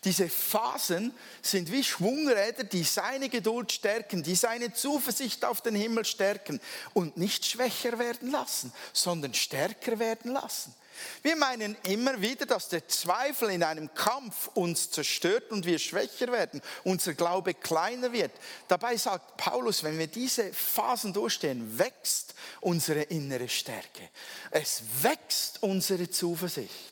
Diese 0.04 0.28
Phasen 0.30 1.13
sind 1.43 1.71
wie 1.71 1.84
Schwungräder, 1.84 2.63
die 2.63 2.84
seine 2.84 3.30
Geduld 3.30 3.71
stärken, 3.71 4.24
die 4.24 4.36
seine 4.36 4.74
Zuversicht 4.74 5.45
auf 5.45 5.62
den 5.62 5.76
Himmel 5.76 6.06
stärken 6.06 6.60
und 6.93 7.17
nicht 7.17 7.45
schwächer 7.45 8.00
werden 8.00 8.32
lassen, 8.32 8.74
sondern 8.93 9.36
stärker 9.36 10.00
werden 10.00 10.32
lassen. 10.32 10.74
Wir 11.22 11.36
meinen 11.36 11.76
immer 11.84 12.22
wieder, 12.22 12.46
dass 12.46 12.70
der 12.70 12.88
Zweifel 12.88 13.50
in 13.50 13.64
einem 13.64 13.94
Kampf 13.94 14.48
uns 14.54 14.92
zerstört 14.92 15.52
und 15.52 15.66
wir 15.66 15.80
schwächer 15.80 16.32
werden, 16.32 16.62
unser 16.84 17.14
Glaube 17.14 17.54
kleiner 17.54 18.12
wird. 18.12 18.32
Dabei 18.68 18.98
sagt 18.98 19.38
Paulus, 19.38 19.84
wenn 19.84 19.98
wir 19.98 20.08
diese 20.08 20.54
Phasen 20.54 21.14
durchstehen, 21.14 21.78
wächst 21.78 22.36
unsere 22.60 23.04
innere 23.04 23.50
Stärke. 23.50 24.10
Es 24.52 24.84
wächst 25.02 25.64
unsere 25.64 26.10
Zuversicht. 26.10 26.92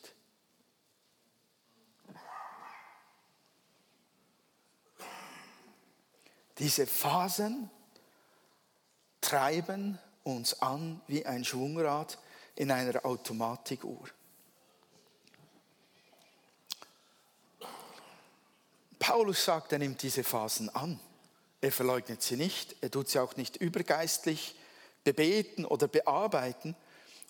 Diese 6.59 6.85
Phasen 6.85 7.69
treiben 9.21 9.97
uns 10.23 10.61
an 10.61 11.01
wie 11.07 11.25
ein 11.25 11.45
Schwungrad 11.45 12.17
in 12.59 12.71
einer 12.71 13.05
Automatikuhr. 13.05 14.09
Paulus 18.99 19.45
sagt, 19.45 19.71
er 19.71 19.79
nimmt 19.79 20.03
diese 20.03 20.25
Phasen 20.25 20.69
an. 20.69 20.99
Er 21.61 21.71
verleugnet 21.71 22.21
sie 22.21 22.35
nicht, 22.35 22.75
er 22.81 22.91
tut 22.91 23.09
sie 23.09 23.19
auch 23.19 23.37
nicht 23.37 23.57
übergeistlich 23.57 24.55
bebeten 25.05 25.65
oder 25.65 25.87
bearbeiten 25.87 26.75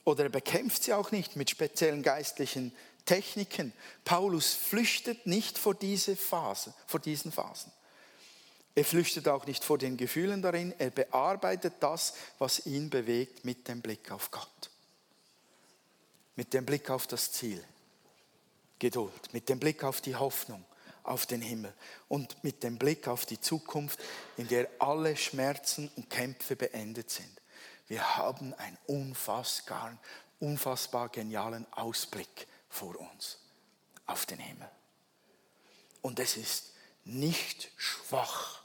oder 0.04 0.24
er 0.24 0.30
bekämpft 0.30 0.84
sie 0.84 0.94
auch 0.94 1.12
nicht 1.12 1.36
mit 1.36 1.52
speziellen 1.52 2.02
geistlichen 2.02 2.76
Techniken. 3.06 3.72
Paulus 4.06 4.56
flüchtet 4.56 5.28
nicht 5.28 5.60
vor 5.60 5.76
diese 5.76 6.16
Phase, 6.16 6.74
vor 6.88 7.00
diesen 7.00 7.32
Phasen. 7.32 7.72
Er 8.74 8.86
flüchtet 8.86 9.28
auch 9.28 9.46
nicht 9.46 9.64
vor 9.64 9.78
den 9.78 9.96
Gefühlen 9.96 10.42
darin, 10.42 10.74
er 10.80 10.90
bearbeitet 10.90 11.76
das, 11.82 12.16
was 12.40 12.66
ihn 12.66 12.90
bewegt 12.90 13.46
mit 13.46 13.68
dem 13.68 13.82
Blick 13.82 14.12
auf 14.12 14.32
Gott 14.32 14.70
mit 16.40 16.54
dem 16.54 16.66
Blick 16.66 16.90
auf 16.90 17.06
das 17.06 17.34
Ziel. 17.34 17.62
Geduld, 18.80 19.34
mit 19.34 19.50
dem 19.50 19.60
Blick 19.60 19.84
auf 19.84 20.00
die 20.00 20.16
Hoffnung, 20.16 20.64
auf 21.04 21.26
den 21.26 21.42
Himmel 21.42 21.74
und 22.08 22.42
mit 22.46 22.64
dem 22.64 22.78
Blick 22.78 23.10
auf 23.10 23.26
die 23.26 23.42
Zukunft, 23.42 24.00
in 24.38 24.48
der 24.48 24.70
alle 24.80 25.18
Schmerzen 25.18 25.92
und 25.98 26.10
Kämpfe 26.10 26.56
beendet 26.56 27.10
sind. 27.10 27.30
Wir 27.90 28.16
haben 28.16 28.54
einen 28.54 28.78
unfassbar, 28.86 29.98
unfassbar 30.40 31.10
genialen 31.10 31.68
Ausblick 31.74 32.48
vor 32.70 32.98
uns 32.98 33.40
auf 34.06 34.26
den 34.26 34.40
Himmel. 34.40 34.70
Und 36.02 36.20
es 36.20 36.38
ist 36.38 36.72
nicht 37.04 37.70
schwach, 37.76 38.62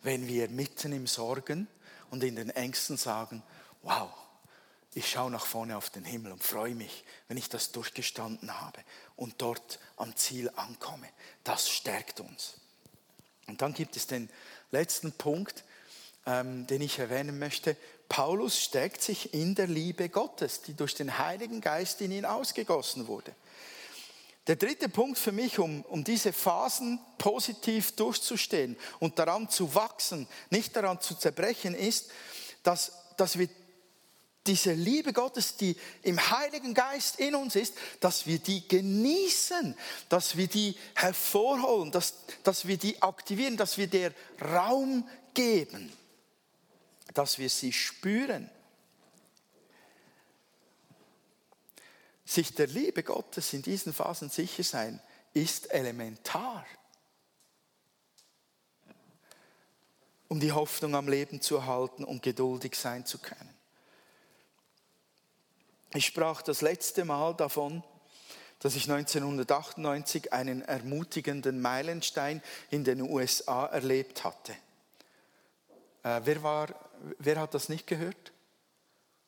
wenn 0.00 0.26
wir 0.26 0.48
mitten 0.48 0.92
im 0.92 1.06
Sorgen 1.06 1.68
und 2.08 2.24
in 2.24 2.36
den 2.36 2.48
Ängsten 2.48 2.96
sagen, 2.96 3.42
wow, 3.82 4.10
ich 4.94 5.10
schaue 5.10 5.30
nach 5.30 5.46
vorne 5.46 5.76
auf 5.76 5.90
den 5.90 6.04
Himmel 6.04 6.32
und 6.32 6.42
freue 6.42 6.74
mich, 6.74 7.04
wenn 7.28 7.36
ich 7.36 7.48
das 7.48 7.72
durchgestanden 7.72 8.60
habe 8.60 8.80
und 9.16 9.34
dort 9.38 9.80
am 9.96 10.14
Ziel 10.16 10.50
ankomme. 10.54 11.08
Das 11.42 11.68
stärkt 11.68 12.20
uns. 12.20 12.58
Und 13.46 13.60
dann 13.60 13.74
gibt 13.74 13.96
es 13.96 14.06
den 14.06 14.30
letzten 14.70 15.12
Punkt, 15.12 15.64
ähm, 16.26 16.66
den 16.66 16.80
ich 16.80 16.98
erwähnen 16.98 17.38
möchte. 17.38 17.76
Paulus 18.08 18.60
stärkt 18.62 19.02
sich 19.02 19.34
in 19.34 19.54
der 19.54 19.66
Liebe 19.66 20.08
Gottes, 20.08 20.62
die 20.62 20.74
durch 20.74 20.94
den 20.94 21.18
Heiligen 21.18 21.60
Geist 21.60 22.00
in 22.00 22.12
ihn 22.12 22.24
ausgegossen 22.24 23.08
wurde. 23.08 23.34
Der 24.46 24.56
dritte 24.56 24.88
Punkt 24.88 25.18
für 25.18 25.32
mich, 25.32 25.58
um, 25.58 25.82
um 25.86 26.04
diese 26.04 26.32
Phasen 26.32 27.00
positiv 27.18 27.92
durchzustehen 27.96 28.76
und 29.00 29.18
daran 29.18 29.48
zu 29.48 29.74
wachsen, 29.74 30.28
nicht 30.50 30.76
daran 30.76 31.00
zu 31.00 31.14
zerbrechen, 31.14 31.74
ist, 31.74 32.10
dass, 32.62 32.92
dass 33.16 33.38
wir 33.38 33.48
diese 34.46 34.74
Liebe 34.74 35.12
Gottes, 35.12 35.56
die 35.56 35.76
im 36.02 36.18
Heiligen 36.30 36.74
Geist 36.74 37.18
in 37.18 37.34
uns 37.34 37.56
ist, 37.56 37.74
dass 38.00 38.26
wir 38.26 38.38
die 38.38 38.68
genießen, 38.68 39.74
dass 40.08 40.36
wir 40.36 40.48
die 40.48 40.76
hervorholen, 40.94 41.90
dass, 41.90 42.14
dass 42.42 42.66
wir 42.66 42.76
die 42.76 43.00
aktivieren, 43.00 43.56
dass 43.56 43.78
wir 43.78 43.86
der 43.86 44.12
Raum 44.40 45.08
geben, 45.32 45.90
dass 47.14 47.38
wir 47.38 47.48
sie 47.48 47.72
spüren. 47.72 48.50
Sich 52.26 52.54
der 52.54 52.66
Liebe 52.66 53.02
Gottes 53.02 53.52
in 53.52 53.62
diesen 53.62 53.92
Phasen 53.92 54.28
sicher 54.28 54.64
sein, 54.64 55.00
ist 55.32 55.72
elementar, 55.72 56.66
um 60.28 60.38
die 60.38 60.52
Hoffnung 60.52 60.94
am 60.94 61.08
Leben 61.08 61.40
zu 61.40 61.56
erhalten 61.56 62.04
und 62.04 62.22
geduldig 62.22 62.76
sein 62.76 63.06
zu 63.06 63.18
können. 63.18 63.53
Ich 65.94 66.06
sprach 66.06 66.42
das 66.42 66.60
letzte 66.60 67.04
Mal 67.04 67.34
davon, 67.34 67.84
dass 68.58 68.74
ich 68.74 68.90
1998 68.90 70.32
einen 70.32 70.62
ermutigenden 70.62 71.60
Meilenstein 71.60 72.42
in 72.70 72.82
den 72.82 73.00
USA 73.00 73.66
erlebt 73.66 74.24
hatte. 74.24 74.52
Äh, 76.02 76.20
wer, 76.24 76.42
war, 76.42 76.74
wer 77.18 77.38
hat 77.38 77.54
das 77.54 77.68
nicht 77.68 77.86
gehört? 77.86 78.32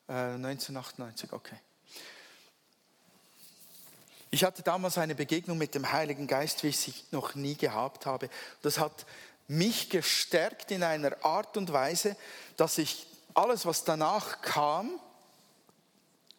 Äh, 0.08 0.12
1998, 0.12 1.32
okay. 1.32 1.54
Ich 4.32 4.42
hatte 4.42 4.64
damals 4.64 4.98
eine 4.98 5.14
Begegnung 5.14 5.58
mit 5.58 5.72
dem 5.76 5.92
Heiligen 5.92 6.26
Geist, 6.26 6.64
wie 6.64 6.68
ich 6.68 6.78
sie 6.78 6.94
noch 7.12 7.36
nie 7.36 7.54
gehabt 7.54 8.06
habe. 8.06 8.28
Das 8.62 8.80
hat 8.80 9.06
mich 9.46 9.88
gestärkt 9.88 10.72
in 10.72 10.82
einer 10.82 11.24
Art 11.24 11.56
und 11.56 11.72
Weise, 11.72 12.16
dass 12.56 12.78
ich 12.78 13.06
alles, 13.34 13.66
was 13.66 13.84
danach 13.84 14.42
kam, 14.42 14.98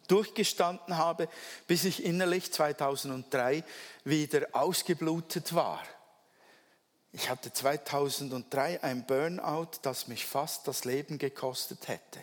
durchgestanden 0.07 0.97
habe, 0.97 1.27
bis 1.67 1.85
ich 1.85 2.03
innerlich 2.03 2.51
2003 2.51 3.63
wieder 4.03 4.47
ausgeblutet 4.53 5.53
war. 5.53 5.81
Ich 7.11 7.29
hatte 7.29 7.51
2003 7.51 8.83
ein 8.83 9.05
Burnout, 9.05 9.71
das 9.81 10.07
mich 10.07 10.25
fast 10.25 10.67
das 10.67 10.85
Leben 10.85 11.17
gekostet 11.17 11.87
hätte. 11.87 12.19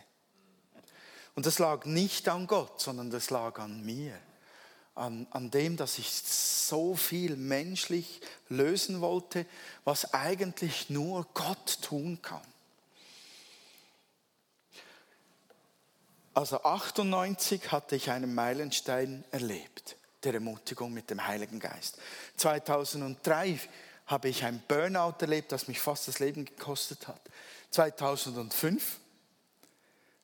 Und 1.34 1.46
das 1.46 1.58
lag 1.58 1.84
nicht 1.84 2.28
an 2.28 2.46
Gott, 2.46 2.80
sondern 2.80 3.10
das 3.10 3.30
lag 3.30 3.58
an 3.58 3.84
mir. 3.84 4.16
An, 4.94 5.26
an 5.32 5.50
dem, 5.50 5.76
dass 5.76 5.98
ich 5.98 6.12
so 6.12 6.94
viel 6.94 7.34
menschlich 7.34 8.20
lösen 8.48 9.00
wollte, 9.00 9.44
was 9.82 10.14
eigentlich 10.14 10.88
nur 10.90 11.26
Gott 11.34 11.82
tun 11.82 12.22
kann. 12.22 12.53
Also 16.34 16.60
98 16.64 17.70
hatte 17.70 17.94
ich 17.94 18.10
einen 18.10 18.34
Meilenstein 18.34 19.24
erlebt, 19.30 19.96
der 20.24 20.34
Ermutigung 20.34 20.92
mit 20.92 21.08
dem 21.08 21.24
Heiligen 21.24 21.60
Geist. 21.60 21.96
2003 22.38 23.60
habe 24.06 24.28
ich 24.28 24.42
ein 24.44 24.60
Burnout 24.66 25.14
erlebt, 25.20 25.52
das 25.52 25.68
mich 25.68 25.78
fast 25.78 26.08
das 26.08 26.18
Leben 26.18 26.44
gekostet 26.44 27.06
hat. 27.06 27.20
2005 27.70 28.98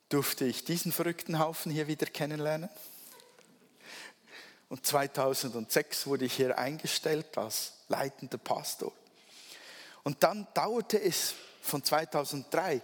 durfte 0.09 0.43
ich 0.43 0.65
diesen 0.65 0.91
verrückten 0.91 1.39
Haufen 1.39 1.71
hier 1.71 1.87
wieder 1.87 2.07
kennenlernen. 2.07 2.69
Und 4.67 4.85
2006 4.85 6.07
wurde 6.07 6.25
ich 6.25 6.33
hier 6.33 6.57
eingestellt 6.57 7.37
als 7.37 7.73
leitender 7.87 8.37
Pastor. 8.37 8.91
Und 10.03 10.23
dann 10.23 10.45
dauerte 10.53 11.01
es 11.01 11.35
von 11.61 11.83
2003 11.83 12.81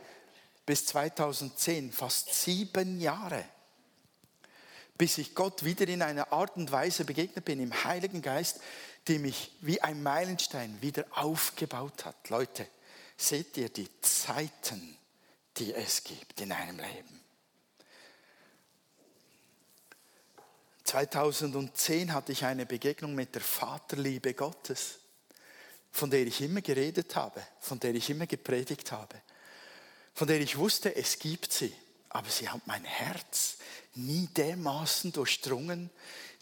bis 0.67 0.86
2010 0.88 1.93
fast 1.93 2.36
sieben 2.36 2.99
Jahre, 2.99 3.43
bis 4.97 5.17
ich 5.17 5.34
Gott 5.34 5.63
wieder 5.63 5.88
in 5.88 6.01
einer 6.01 6.34
Art 6.34 6.58
und 6.58 6.71
Weise 6.71 7.06
begegnet 7.06 7.45
bin 7.45 7.62
im 7.62 7.86
Heiligen 7.86 8.21
Geist, 8.21 8.60
die 9.08 9.17
mich 9.17 9.56
wie 9.62 9.82
ein 9.82 10.03
Meilenstein 10.03 10.77
wieder 10.82 11.06
aufgebaut 11.12 12.03
hat. 12.03 12.30
Leute, 12.30 12.67
seht 13.15 13.56
ihr 13.56 13.69
die 13.69 13.89
Zeiten, 14.01 14.97
die 15.56 15.73
es 15.73 16.03
gibt 16.03 16.41
in 16.41 16.51
einem 16.51 16.77
Leben? 16.77 17.21
2010 20.84 22.12
hatte 22.13 22.34
ich 22.34 22.43
eine 22.43 22.65
Begegnung 22.65 23.15
mit 23.15 23.36
der 23.36 23.41
Vaterliebe 23.41 24.34
Gottes, 24.34 24.99
von 25.93 26.10
der 26.10 26.27
ich 26.27 26.41
immer 26.41 26.62
geredet 26.62 27.15
habe, 27.15 27.41
von 27.62 27.80
der 27.80 27.95
ich 27.95 28.10
immer 28.10 28.27
gepredigt 28.27 28.91
habe, 28.91 29.21
von 30.17 30.27
der 30.27 30.41
ich 30.41 30.58
wusste, 30.58 30.95
es 30.95 31.19
gibt 31.19 31.53
sie, 31.53 31.71
aber 32.10 32.27
sie 32.32 32.49
hat 32.49 32.65
mein 32.65 32.84
Herz 32.84 33.58
nie 33.93 34.25
dermaßen 34.36 35.12
durchdrungen, 35.12 35.91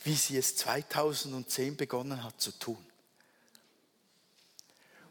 wie 0.06 0.16
sie 0.16 0.38
es 0.38 0.56
2010 0.56 1.76
begonnen 1.76 2.24
hat 2.24 2.40
zu 2.40 2.54
tun. 2.54 2.78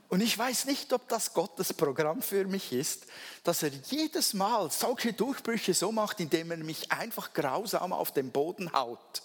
Und 0.08 0.22
ich 0.22 0.38
weiß 0.38 0.64
nicht, 0.64 0.94
ob 0.94 1.06
das 1.10 1.34
Gottes 1.34 1.74
Programm 1.74 2.22
für 2.22 2.46
mich 2.46 2.72
ist, 2.72 3.04
dass 3.42 3.62
er 3.62 3.68
jedes 3.90 4.32
Mal 4.32 4.70
solche 4.70 5.12
Durchbrüche 5.12 5.74
so 5.74 5.92
macht, 5.92 6.20
indem 6.20 6.50
er 6.50 6.56
mich 6.56 6.90
einfach 6.90 7.34
grausam 7.34 7.92
auf 7.92 8.12
den 8.12 8.30
Boden 8.30 8.72
haut. 8.72 9.20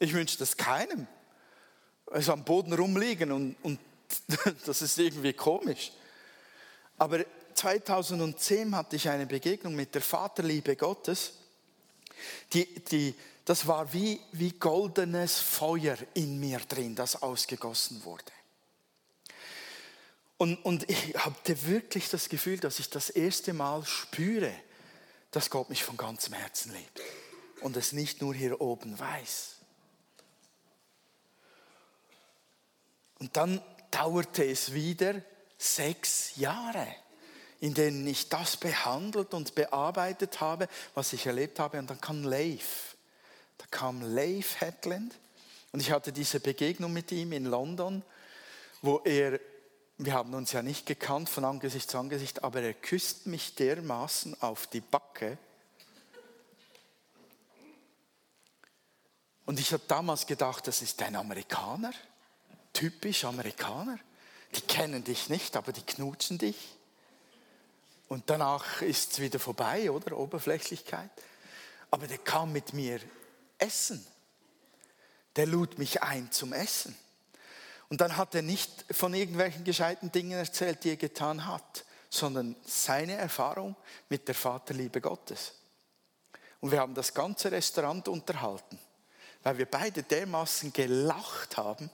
Ich 0.00 0.12
wünsche 0.14 0.36
das 0.36 0.56
keinem. 0.56 1.06
Also 2.10 2.32
am 2.32 2.42
Boden 2.42 2.72
rumliegen 2.72 3.30
und, 3.30 3.54
und 3.62 3.78
das 4.66 4.82
ist 4.82 4.98
irgendwie 4.98 5.32
komisch. 5.32 5.92
Aber 6.98 7.24
2010 7.58 8.74
hatte 8.76 8.96
ich 8.96 9.08
eine 9.08 9.26
Begegnung 9.26 9.74
mit 9.74 9.94
der 9.94 10.02
Vaterliebe 10.02 10.76
Gottes. 10.76 11.32
Die, 12.52 12.66
die, 12.84 13.14
das 13.44 13.66
war 13.66 13.92
wie, 13.92 14.20
wie 14.32 14.52
goldenes 14.52 15.40
Feuer 15.40 15.96
in 16.14 16.38
mir 16.38 16.60
drin, 16.60 16.94
das 16.94 17.20
ausgegossen 17.20 18.04
wurde. 18.04 18.32
Und, 20.36 20.64
und 20.64 20.88
ich 20.88 21.14
hatte 21.16 21.66
wirklich 21.66 22.08
das 22.10 22.28
Gefühl, 22.28 22.58
dass 22.58 22.78
ich 22.78 22.90
das 22.90 23.10
erste 23.10 23.52
Mal 23.52 23.84
spüre, 23.84 24.52
dass 25.32 25.50
Gott 25.50 25.68
mich 25.68 25.82
von 25.82 25.96
ganzem 25.96 26.34
Herzen 26.34 26.72
liebt 26.72 27.00
und 27.60 27.76
es 27.76 27.92
nicht 27.92 28.22
nur 28.22 28.34
hier 28.34 28.60
oben 28.60 28.96
weiß. 28.98 29.56
Und 33.18 33.36
dann 33.36 33.60
dauerte 33.90 34.44
es 34.44 34.72
wieder 34.72 35.20
sechs 35.58 36.36
Jahre, 36.36 36.86
in 37.60 37.74
denen 37.74 38.06
ich 38.06 38.28
das 38.28 38.56
behandelt 38.56 39.34
und 39.34 39.54
bearbeitet 39.54 40.40
habe, 40.40 40.68
was 40.94 41.12
ich 41.12 41.26
erlebt 41.26 41.58
habe. 41.58 41.78
Und 41.78 41.90
dann 41.90 42.00
kam 42.00 42.24
Leif. 42.24 42.96
Da 43.58 43.66
kam 43.70 44.02
Leif 44.02 44.60
Hetland. 44.60 45.14
Und 45.72 45.80
ich 45.80 45.90
hatte 45.90 46.12
diese 46.12 46.40
Begegnung 46.40 46.92
mit 46.92 47.12
ihm 47.12 47.32
in 47.32 47.44
London, 47.44 48.02
wo 48.80 48.98
er, 49.04 49.40
wir 49.98 50.14
haben 50.14 50.34
uns 50.34 50.52
ja 50.52 50.62
nicht 50.62 50.86
gekannt 50.86 51.28
von 51.28 51.44
Angesicht 51.44 51.90
zu 51.90 51.98
Angesicht, 51.98 52.44
aber 52.44 52.62
er 52.62 52.74
küsst 52.74 53.26
mich 53.26 53.54
dermaßen 53.54 54.40
auf 54.40 54.66
die 54.68 54.80
Backe. 54.80 55.36
Und 59.44 59.58
ich 59.58 59.72
habe 59.72 59.82
damals 59.88 60.26
gedacht, 60.26 60.66
das 60.66 60.82
ist 60.82 61.02
ein 61.02 61.16
Amerikaner 61.16 61.92
typisch 62.78 63.24
Amerikaner. 63.24 63.98
Die 64.54 64.60
kennen 64.60 65.02
dich 65.02 65.28
nicht, 65.28 65.56
aber 65.56 65.72
die 65.72 65.82
knutschen 65.82 66.38
dich. 66.38 66.56
Und 68.08 68.30
danach 68.30 68.80
ist 68.82 69.12
es 69.12 69.20
wieder 69.20 69.38
vorbei, 69.38 69.90
oder? 69.90 70.16
Oberflächlichkeit. 70.16 71.10
Aber 71.90 72.06
der 72.06 72.18
kam 72.18 72.52
mit 72.52 72.72
mir 72.72 73.00
essen. 73.58 74.04
Der 75.36 75.46
lud 75.46 75.78
mich 75.78 76.02
ein 76.02 76.32
zum 76.32 76.52
Essen. 76.52 76.96
Und 77.90 78.00
dann 78.00 78.16
hat 78.16 78.34
er 78.34 78.42
nicht 78.42 78.70
von 78.90 79.14
irgendwelchen 79.14 79.64
gescheiten 79.64 80.10
Dingen 80.10 80.38
erzählt, 80.38 80.84
die 80.84 80.90
er 80.90 80.96
getan 80.96 81.46
hat, 81.46 81.84
sondern 82.10 82.56
seine 82.66 83.14
Erfahrung 83.14 83.76
mit 84.08 84.26
der 84.28 84.34
Vaterliebe 84.34 85.00
Gottes. 85.00 85.52
Und 86.60 86.72
wir 86.72 86.80
haben 86.80 86.94
das 86.94 87.14
ganze 87.14 87.52
Restaurant 87.52 88.08
unterhalten, 88.08 88.78
weil 89.42 89.58
wir 89.58 89.66
beide 89.66 90.02
dermaßen 90.02 90.72
gelacht 90.72 91.56
haben, 91.56 91.90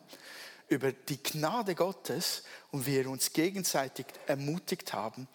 über 0.68 0.92
die 0.92 1.22
Gnade 1.22 1.74
Gottes 1.74 2.44
und 2.70 2.86
wir 2.86 3.08
uns 3.08 3.32
gegenseitig 3.32 4.06
ermutigt 4.26 4.92
haben 4.92 5.28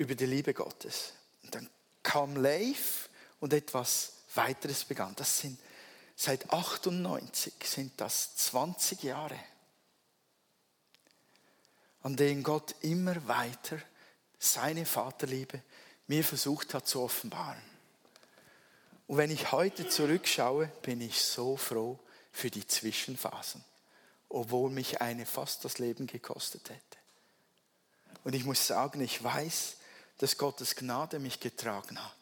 über 0.00 0.14
die 0.14 0.26
Liebe 0.26 0.54
Gottes. 0.54 1.12
Und 1.42 1.54
dann 1.54 1.68
kam 2.02 2.36
Leif 2.36 3.10
und 3.38 3.52
etwas 3.52 4.12
weiteres 4.34 4.84
begann. 4.84 5.14
Das 5.16 5.40
sind 5.40 5.58
seit 6.16 6.50
98 6.50 7.52
sind 7.64 8.00
das 8.00 8.34
20 8.36 9.02
Jahre, 9.02 9.38
an 12.02 12.16
denen 12.16 12.42
Gott 12.42 12.74
immer 12.80 13.28
weiter 13.28 13.78
seine 14.38 14.86
Vaterliebe 14.86 15.62
mir 16.06 16.24
versucht 16.24 16.72
hat 16.72 16.88
zu 16.88 17.02
offenbaren. 17.02 17.62
Und 19.06 19.18
wenn 19.18 19.30
ich 19.30 19.52
heute 19.52 19.86
zurückschaue, 19.86 20.66
bin 20.82 21.02
ich 21.02 21.20
so 21.20 21.56
froh 21.56 21.98
für 22.32 22.50
die 22.50 22.66
Zwischenphasen 22.66 23.62
obwohl 24.30 24.70
mich 24.70 25.00
eine 25.00 25.26
fast 25.26 25.64
das 25.64 25.78
Leben 25.78 26.06
gekostet 26.06 26.70
hätte. 26.70 26.98
Und 28.22 28.34
ich 28.34 28.44
muss 28.44 28.66
sagen, 28.66 29.00
ich 29.00 29.22
weiß, 29.22 29.76
dass 30.20 30.36
Gottes 30.36 30.76
Gnade 30.76 31.18
mich 31.18 31.40
getragen 31.40 31.98
hat. 31.98 32.12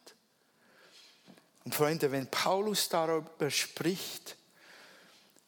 Und 1.64 1.74
Freunde, 1.74 2.12
wenn 2.12 2.30
Paulus 2.30 2.88
darüber 2.88 3.50
spricht, 3.50 4.36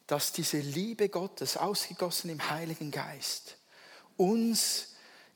dass 0.08 0.32
diese 0.32 0.58
Liebe 0.58 1.08
Gottes, 1.08 1.56
ausgegossen 1.56 2.28
im 2.28 2.50
Heiligen 2.50 2.90
Geist, 2.90 3.56
uns 4.16 4.88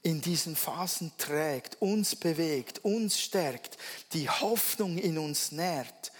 in 0.02 0.20
diesen 0.20 0.56
Phasen 0.56 1.12
trägt, 1.16 1.80
uns 1.80 2.16
bewegt, 2.16 2.84
uns 2.84 3.20
stärkt, 3.20 3.78
die 4.12 4.28
Hoffnung 4.28 4.98
in 4.98 5.16
uns 5.16 5.52
nährt, 5.52 6.10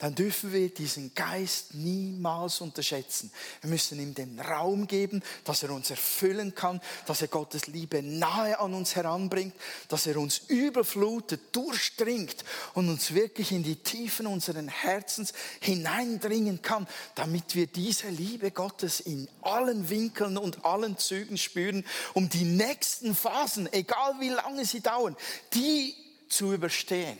dann 0.00 0.14
dürfen 0.14 0.50
wir 0.52 0.70
diesen 0.70 1.14
Geist 1.14 1.74
niemals 1.74 2.62
unterschätzen. 2.62 3.30
Wir 3.60 3.68
müssen 3.68 4.00
ihm 4.00 4.14
den 4.14 4.40
Raum 4.40 4.86
geben, 4.86 5.22
dass 5.44 5.62
er 5.62 5.70
uns 5.70 5.90
erfüllen 5.90 6.54
kann, 6.54 6.80
dass 7.06 7.20
er 7.20 7.28
Gottes 7.28 7.66
Liebe 7.66 8.02
nahe 8.02 8.58
an 8.58 8.72
uns 8.72 8.96
heranbringt, 8.96 9.54
dass 9.88 10.06
er 10.06 10.16
uns 10.16 10.38
überflutet, 10.48 11.54
durchdringt 11.54 12.44
und 12.72 12.88
uns 12.88 13.12
wirklich 13.12 13.52
in 13.52 13.62
die 13.62 13.76
Tiefen 13.76 14.26
unseren 14.26 14.68
Herzens 14.68 15.34
hineindringen 15.60 16.62
kann, 16.62 16.88
damit 17.14 17.54
wir 17.54 17.66
diese 17.66 18.08
Liebe 18.08 18.52
Gottes 18.52 19.00
in 19.00 19.28
allen 19.42 19.90
Winkeln 19.90 20.38
und 20.38 20.64
allen 20.64 20.96
Zügen 20.96 21.36
spüren, 21.36 21.84
um 22.14 22.30
die 22.30 22.44
nächsten 22.44 23.14
Phasen, 23.14 23.70
egal 23.70 24.14
wie 24.18 24.30
lange 24.30 24.64
sie 24.64 24.80
dauern, 24.80 25.14
die 25.52 25.94
zu 26.30 26.54
überstehen, 26.54 27.18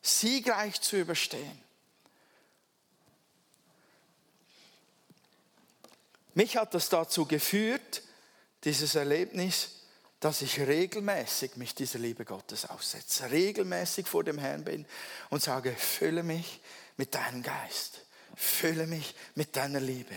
siegreich 0.00 0.80
zu 0.80 0.96
überstehen. 0.96 1.63
Mich 6.34 6.56
hat 6.56 6.74
das 6.74 6.88
dazu 6.88 7.26
geführt, 7.26 8.02
dieses 8.64 8.94
Erlebnis, 8.94 9.70
dass 10.20 10.42
ich 10.42 10.58
regelmäßig 10.58 11.56
mich 11.56 11.74
dieser 11.74 11.98
Liebe 11.98 12.24
Gottes 12.24 12.68
aussetze, 12.68 13.30
regelmäßig 13.30 14.06
vor 14.06 14.24
dem 14.24 14.38
Herrn 14.38 14.64
bin 14.64 14.86
und 15.30 15.42
sage, 15.42 15.74
fülle 15.76 16.22
mich 16.22 16.60
mit 16.96 17.14
deinem 17.14 17.42
Geist, 17.42 18.00
fülle 18.34 18.86
mich 18.86 19.14
mit 19.34 19.54
deiner 19.54 19.80
Liebe, 19.80 20.14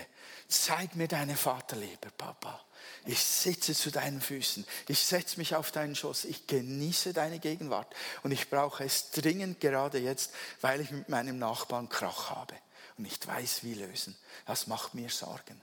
zeig 0.48 0.96
mir 0.96 1.08
deine 1.08 1.36
Vaterliebe, 1.36 2.10
Papa. 2.16 2.64
Ich 3.04 3.22
sitze 3.22 3.74
zu 3.74 3.90
deinen 3.90 4.20
Füßen, 4.20 4.66
ich 4.88 4.98
setze 4.98 5.38
mich 5.38 5.54
auf 5.54 5.70
deinen 5.70 5.94
Schoß, 5.94 6.24
ich 6.24 6.46
genieße 6.46 7.12
deine 7.12 7.38
Gegenwart 7.38 7.94
und 8.22 8.32
ich 8.32 8.48
brauche 8.48 8.84
es 8.84 9.10
dringend 9.10 9.60
gerade 9.60 9.98
jetzt, 9.98 10.32
weil 10.62 10.80
ich 10.80 10.90
mit 10.90 11.08
meinem 11.08 11.38
Nachbarn 11.38 11.88
Krach 11.88 12.30
habe 12.30 12.54
und 12.96 13.04
nicht 13.04 13.26
weiß, 13.26 13.62
wie 13.62 13.74
lösen. 13.74 14.16
Das 14.46 14.66
macht 14.66 14.94
mir 14.94 15.10
Sorgen. 15.10 15.60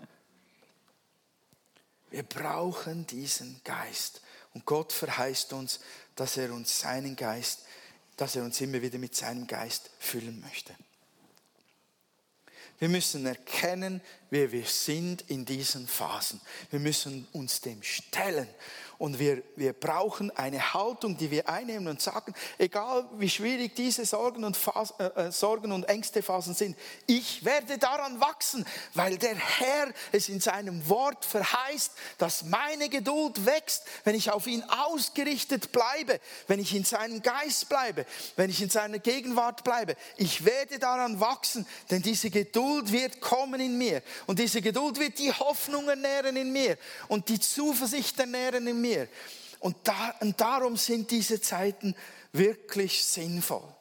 Wir 2.10 2.24
brauchen 2.24 3.08
diesen 3.08 3.62
Geist. 3.64 4.22
Und 4.54 4.66
Gott 4.66 4.94
verheißt 4.94 5.54
uns, 5.54 5.80
dass 6.16 6.38
er 6.38 6.54
uns 6.54 6.80
seinen 6.80 7.16
Geist, 7.16 7.66
dass 8.18 8.36
er 8.36 8.44
uns 8.44 8.62
immer 8.62 8.82
wieder 8.82 8.98
mit 8.98 9.16
seinem 9.16 9.48
Geist 9.48 9.90
füllen 10.00 10.40
möchte. 10.42 10.74
Wir 12.80 12.90
müssen 12.90 13.26
erkennen, 13.26 14.02
wir, 14.30 14.52
wir 14.52 14.66
sind 14.66 15.24
in 15.30 15.46
diesen 15.46 15.88
Phasen. 15.88 16.42
Wir 16.72 16.80
müssen 16.80 17.28
uns 17.32 17.62
dem 17.62 17.82
stellen. 17.84 18.48
Und 18.98 19.20
wir, 19.20 19.44
wir 19.56 19.74
brauchen 19.74 20.32
eine 20.38 20.74
Haltung, 20.74 21.18
die 21.18 21.30
wir 21.30 21.50
einnehmen 21.50 21.88
und 21.88 22.02
sagen, 22.02 22.34
egal 22.58 23.06
wie 23.18 23.30
schwierig 23.30 23.76
diese 23.76 24.06
Sorgen 24.06 24.44
und, 24.44 24.56
Phase, 24.56 24.94
äh, 25.00 25.28
äh, 25.28 25.32
Sorgen 25.32 25.72
und 25.72 25.84
Ängste 25.84 26.24
Phasen 26.24 26.54
sind, 26.54 26.78
ich 27.06 27.44
werde 27.44 27.78
daran 27.78 28.22
wachsen, 28.22 28.66
weil 28.94 29.18
der 29.18 29.36
Herr 29.36 29.92
es 30.12 30.30
in 30.30 30.40
seinem 30.40 30.88
Wort 30.88 31.26
verheißt, 31.26 31.92
dass 32.18 32.44
meine 32.44 32.88
Geduld 32.88 33.46
wächst, 33.46 33.84
wenn 34.06 34.16
ich 34.16 34.32
auf 34.32 34.48
ihn 34.48 34.64
ausgerichtet 34.64 35.72
bleibe, 35.72 36.20
wenn 36.48 36.60
ich 36.60 36.74
in 36.74 36.86
seinem 36.86 37.22
Geist 37.22 37.68
bleibe, 37.68 38.06
wenn 38.38 38.50
ich 38.50 38.62
in 38.62 38.70
seiner 38.70 39.00
Gegenwart 39.00 39.64
bleibe. 39.64 39.96
Ich 40.16 40.46
werde 40.46 40.80
daran 40.80 41.20
wachsen, 41.20 41.68
denn 41.92 42.02
diese 42.02 42.30
Geduld 42.30 42.92
wird 42.92 43.20
kommen 43.20 43.60
in 43.60 43.78
mir. 43.78 44.02
Und 44.26 44.40
diese 44.40 44.62
Geduld 44.62 45.00
wird 45.00 45.20
die 45.20 45.34
Hoffnung 45.34 45.90
ernähren 45.90 46.38
in 46.38 46.52
mir 46.54 46.78
und 47.08 47.28
die 47.30 47.40
Zuversicht 47.40 48.20
ernähren 48.20 48.68
in 48.68 48.82
mir. 48.86 49.08
Und, 49.60 49.76
da, 49.84 50.12
und 50.20 50.40
darum 50.40 50.78
sind 50.78 51.10
diese 51.12 51.42
Zeiten 51.42 51.96
wirklich 52.32 53.04
sinnvoll. 53.04 53.74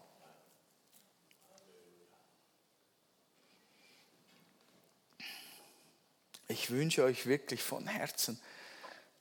Ich 6.48 6.70
wünsche 6.70 7.05
euch 7.05 7.26
wirklich 7.26 7.62
von 7.62 7.86
Herzen 7.86 8.40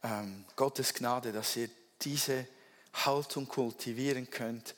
ähm, 0.03 0.45
Gottes 0.55 0.93
Gnade, 0.93 1.31
dass 1.31 1.55
ihr 1.55 1.69
diese 2.01 2.47
Haltung 2.93 3.47
kultivieren 3.47 4.29
könnt 4.29 4.75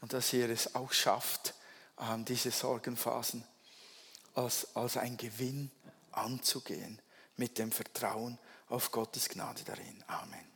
und 0.00 0.12
dass 0.12 0.32
ihr 0.32 0.48
es 0.50 0.74
auch 0.74 0.92
schafft, 0.92 1.54
ähm, 1.98 2.24
diese 2.24 2.50
Sorgenphasen 2.50 3.42
als, 4.34 4.76
als 4.76 4.96
ein 4.96 5.16
Gewinn 5.16 5.70
anzugehen 6.12 7.00
mit 7.36 7.58
dem 7.58 7.72
Vertrauen 7.72 8.38
auf 8.68 8.90
Gottes 8.90 9.28
Gnade 9.28 9.64
darin. 9.64 10.02
Amen. 10.06 10.47